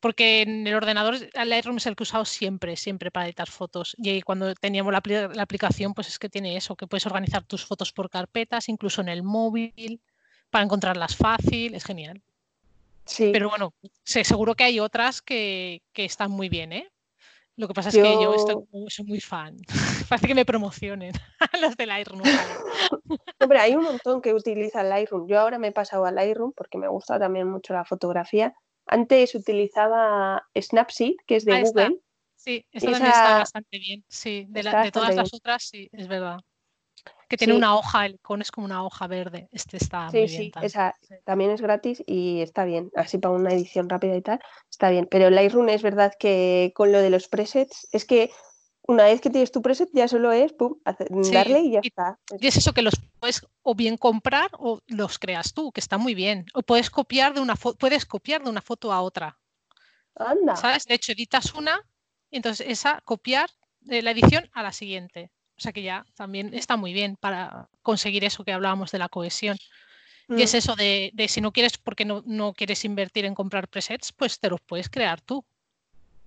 [0.00, 3.48] porque en el ordenador el Lightroom es el que he usado siempre, siempre para editar
[3.48, 3.94] fotos.
[3.98, 5.02] Y cuando teníamos la,
[5.32, 9.00] la, aplicación, pues es que tiene eso, que puedes organizar tus fotos por carpetas, incluso
[9.00, 10.00] en el móvil,
[10.50, 12.20] para encontrarlas fácil, es genial.
[13.04, 13.30] Sí.
[13.32, 13.74] Pero bueno,
[14.04, 16.91] seguro que hay otras que, que están muy bien, ¿eh?
[17.56, 18.34] Lo que pasa es que yo
[18.88, 19.56] soy muy fan.
[20.08, 21.12] Parece que me promocionen
[21.60, 22.22] los de Lightroom.
[23.40, 25.28] Hombre, hay un montón que utilizan Lightroom.
[25.28, 28.54] Yo ahora me he pasado a Lightroom porque me gusta también mucho la fotografía.
[28.86, 32.00] Antes utilizaba Snapseed, que es de Google.
[32.34, 34.04] Sí, esta también está bastante bien.
[34.08, 36.40] Sí, de, todas las otras, sí, es verdad.
[37.32, 39.48] Que tiene una hoja, el con es como una hoja verde.
[39.52, 40.28] Este está muy bien.
[40.28, 40.66] Sí, también.
[40.66, 42.90] esa también es gratis y está bien.
[42.94, 44.38] Así para una edición rápida y tal,
[44.70, 45.08] está bien.
[45.10, 48.30] Pero Lightroom es verdad que con lo de los presets, es que
[48.82, 50.74] una vez que tienes tu preset ya solo es pum,
[51.32, 52.18] darle y ya está.
[52.38, 55.96] Y es eso que los puedes o bien comprar o los creas tú, que está
[55.96, 56.44] muy bien.
[56.52, 59.38] O puedes copiar de una puedes copiar de una foto a otra.
[60.16, 60.54] Anda.
[60.56, 60.84] ¿Sabes?
[60.84, 61.80] De hecho, editas una
[62.30, 63.48] y entonces esa copiar
[63.80, 65.30] de la edición a la siguiente.
[65.56, 69.08] O sea que ya también está muy bien para conseguir eso que hablábamos de la
[69.08, 69.56] cohesión.
[70.28, 70.56] Y es mm.
[70.56, 74.48] eso de, si no quieres, porque no, no quieres invertir en comprar presets, pues te
[74.48, 75.44] los puedes crear tú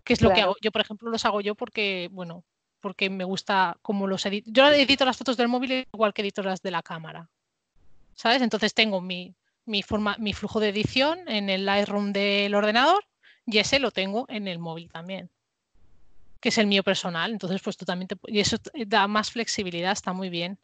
[0.06, 0.56] que es lo que hago.
[0.62, 2.44] Yo, por ejemplo, los hago yo porque, bueno,
[2.80, 4.50] porque me gusta cómo los edito.
[4.52, 7.28] Yo edito las fotos del móvil igual que edito las de la cámara.
[8.14, 8.42] ¿Sabes?
[8.42, 13.04] Entonces tengo mi, mi, forma, mi flujo de edición en el Lightroom del ordenador
[13.46, 15.30] y ese lo tengo en el móvil también,
[16.46, 17.32] que es el mío personal.
[17.32, 18.16] Entonces, pues tú también te...
[18.28, 20.60] Y eso da más flexibilidad, está muy bien.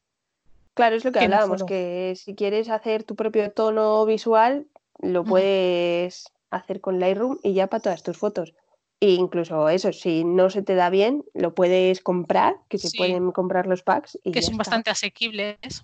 [0.76, 4.68] Claro, es lo que, hablábamos, que si quieres hacer tu propio tono visual,
[5.00, 8.54] lo puedes hacer con Lightroom y ya para todas tus fotos.
[9.00, 13.32] E incluso eso, si no se te da bien, lo puedes comprar, que se pueden
[13.32, 14.20] comprar los packs.
[14.24, 15.84] Y que son bastante asequibles.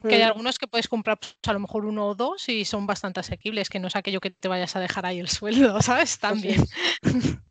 [0.00, 0.26] Que hay mm.
[0.26, 3.68] algunos que puedes comprar pues, a lo mejor uno o dos y son bastante asequibles,
[3.68, 6.20] que no es aquello que te vayas a dejar ahí el sueldo, ¿sabes?
[6.20, 6.64] También.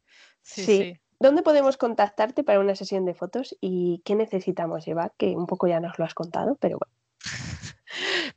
[0.42, 0.98] sí, sí.
[1.20, 5.14] ¿Dónde podemos contactarte para una sesión de fotos y qué necesitamos llevar?
[5.18, 6.94] Que un poco ya nos lo has contado, pero bueno.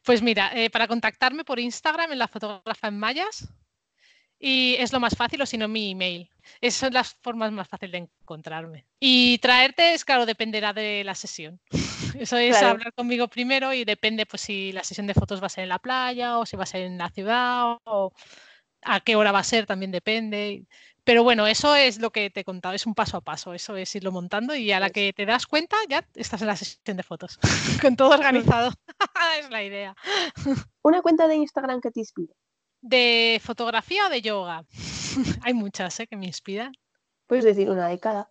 [0.05, 3.47] Pues mira, eh, para contactarme por Instagram en la fotógrafa en Mayas,
[4.43, 6.31] y es lo más fácil o si no mi email.
[6.63, 8.87] Esas son las formas más fáciles de encontrarme.
[8.99, 11.61] Y traerte es, claro, dependerá de la sesión.
[12.19, 15.51] Eso es hablar conmigo primero y depende pues si la sesión de fotos va a
[15.51, 18.13] ser en la playa o si va a ser en la ciudad o
[18.83, 20.65] a qué hora va a ser, también depende.
[21.05, 23.77] Pero bueno, eso es lo que te he contado, es un paso a paso, eso
[23.77, 26.97] es irlo montando y a la que te das cuenta ya estás en la sesión
[26.97, 27.39] de fotos,
[27.83, 28.73] con todo organizado.
[29.41, 29.95] es la idea.
[30.83, 32.35] Una cuenta de Instagram que te inspire.
[32.83, 34.65] ¿De fotografía o de yoga?
[35.43, 36.07] Hay muchas ¿eh?
[36.07, 36.73] que me inspiran.
[37.27, 38.31] Puedes decir una de cada.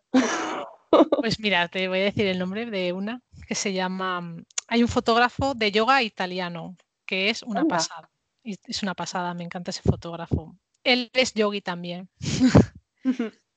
[1.21, 4.35] pues mira, te voy a decir el nombre de una que se llama.
[4.67, 8.11] Hay un fotógrafo de yoga italiano que es una pasada.
[8.43, 10.55] Es una pasada, me encanta ese fotógrafo.
[10.83, 12.09] Él es yogi también.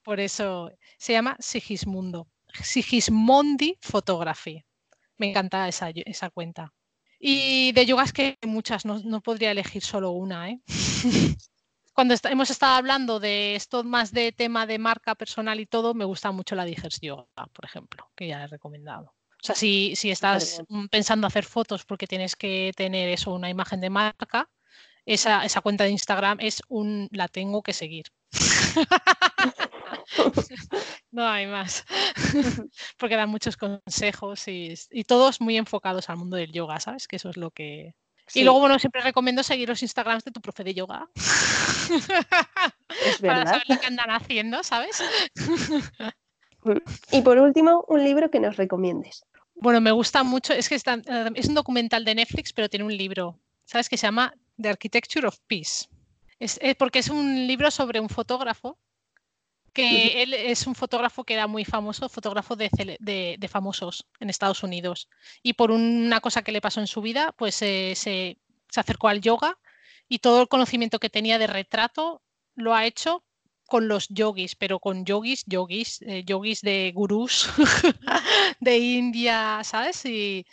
[0.03, 2.29] Por eso se llama Sigismundo.
[2.63, 4.65] Sigismondi Photography.
[5.17, 6.73] Me encanta esa, esa cuenta.
[7.25, 10.51] Y de yoga es que muchas, no, podría elegir solo una.
[10.51, 10.61] ¿eh?
[11.95, 16.05] Cuando hemos estado hablando de esto más de tema de marca personal y todo, me
[16.05, 19.15] gusta mucho la Digers Yoga, por ejemplo, que ya he recomendado.
[19.43, 23.81] O sea, si, si estás pensando hacer fotos porque tienes que tener eso, una imagen
[23.81, 24.49] de marca,
[25.07, 28.07] esa, esa cuenta de Instagram es un la tengo que seguir.
[31.11, 31.85] no hay más,
[32.99, 34.75] porque dan muchos consejos y,
[35.07, 37.07] todos muy enfocados al mundo del yoga, ¿sabes?
[37.07, 37.95] Que eso es lo que...
[38.35, 41.09] Y luego, bueno, siempre recomiendo seguir los Instagrams de tu profe de yoga.
[43.21, 45.03] Para saber lo que andan haciendo, ¿sabes?
[47.11, 49.25] y por último, un libro que nos recomiendes.
[49.55, 52.97] Bueno, me gusta mucho, es que eh, es un documental de Netflix, pero tiene un
[52.97, 53.89] libro, ¿sabes?
[53.89, 55.89] Que se llama The Architecture of Peace.
[56.39, 58.79] Es, es porque es un libro sobre un fotógrafo
[59.73, 62.69] que él es un fotógrafo que era muy famoso, fotógrafo de,
[63.01, 65.09] de, famosos en Estados Unidos.
[65.43, 68.39] Y por una cosa que le pasó en su vida, pues se, se,
[68.77, 69.59] acercó al yoga
[70.09, 72.23] y todo el conocimiento que tenía de retrato
[72.55, 73.25] lo ha hecho
[73.67, 77.49] con los yogis, pero con yogis, yogis, eh, yogis de gurús
[78.61, 80.05] de India, ¿sabes?
[80.05, 80.45] y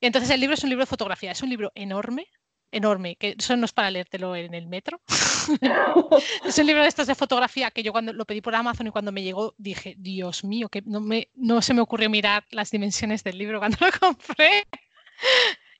[0.00, 2.28] entonces el libro es un libro de fotografía, es un libro enorme,
[2.70, 5.00] enorme, que eso no es para leértelo en el metro.
[6.44, 8.90] es un libro de estos de fotografía que yo cuando lo pedí por Amazon y
[8.90, 12.70] cuando me llegó dije, Dios mío, que no, me, no se me ocurrió mirar las
[12.70, 14.66] dimensiones del libro cuando lo compré.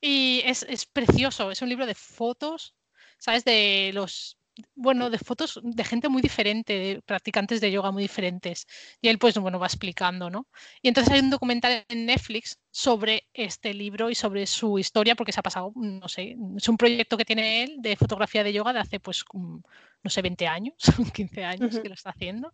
[0.01, 2.75] Y es, es precioso, es un libro de fotos,
[3.19, 3.45] ¿sabes?
[3.45, 4.38] De los
[4.75, 8.67] bueno, de fotos de gente muy diferente, de practicantes de yoga muy diferentes.
[9.01, 10.47] Y él, pues, bueno, va explicando, ¿no?
[10.83, 15.33] Y entonces hay un documental en Netflix sobre este libro y sobre su historia, porque
[15.33, 18.73] se ha pasado, no sé, es un proyecto que tiene él de fotografía de yoga
[18.73, 20.75] de hace, pues, no sé, 20 años,
[21.15, 22.53] 15 años que lo está haciendo.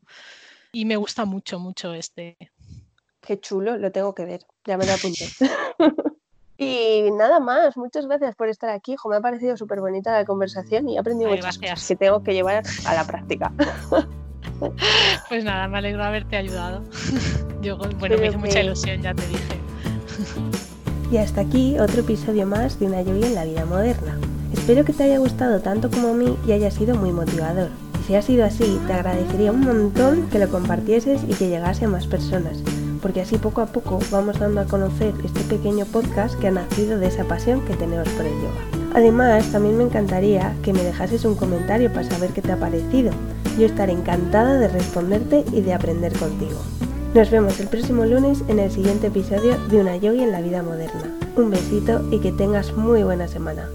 [0.73, 2.37] Y me gusta mucho, mucho este.
[3.21, 5.27] Qué chulo, lo tengo que ver, ya me lo apunté.
[6.57, 9.09] Y nada más, muchas gracias por estar aquí, hijo.
[9.09, 12.33] Me ha parecido súper bonita la conversación y he aprendido muchas cosas que tengo que
[12.33, 13.53] llevar a la práctica.
[15.29, 16.83] Pues nada, me alegro de haberte ayudado.
[17.61, 19.61] Yo, bueno, me hizo mucha ilusión, ya te dije.
[21.11, 24.19] Y hasta aquí otro episodio más de una lluvia en la vida moderna.
[24.53, 27.69] Espero que te haya gustado tanto como a mí y haya sido muy motivador
[28.07, 31.89] Si ha sido así, te agradecería un montón que lo compartieses y que llegase a
[31.89, 32.63] más personas,
[33.05, 36.99] porque así poco a poco vamos dando a conocer este pequeño podcast que ha nacido
[36.99, 38.65] de esa pasión que tenemos por el yoga.
[38.95, 43.13] Además, también me encantaría que me dejases un comentario para saber qué te ha parecido.
[43.59, 46.59] Yo estaré encantada de responderte y de aprender contigo.
[47.13, 50.63] Nos vemos el próximo lunes en el siguiente episodio de Una Yogi en la vida
[50.63, 51.15] moderna.
[51.37, 53.69] Un besito y que tengas muy buena semana.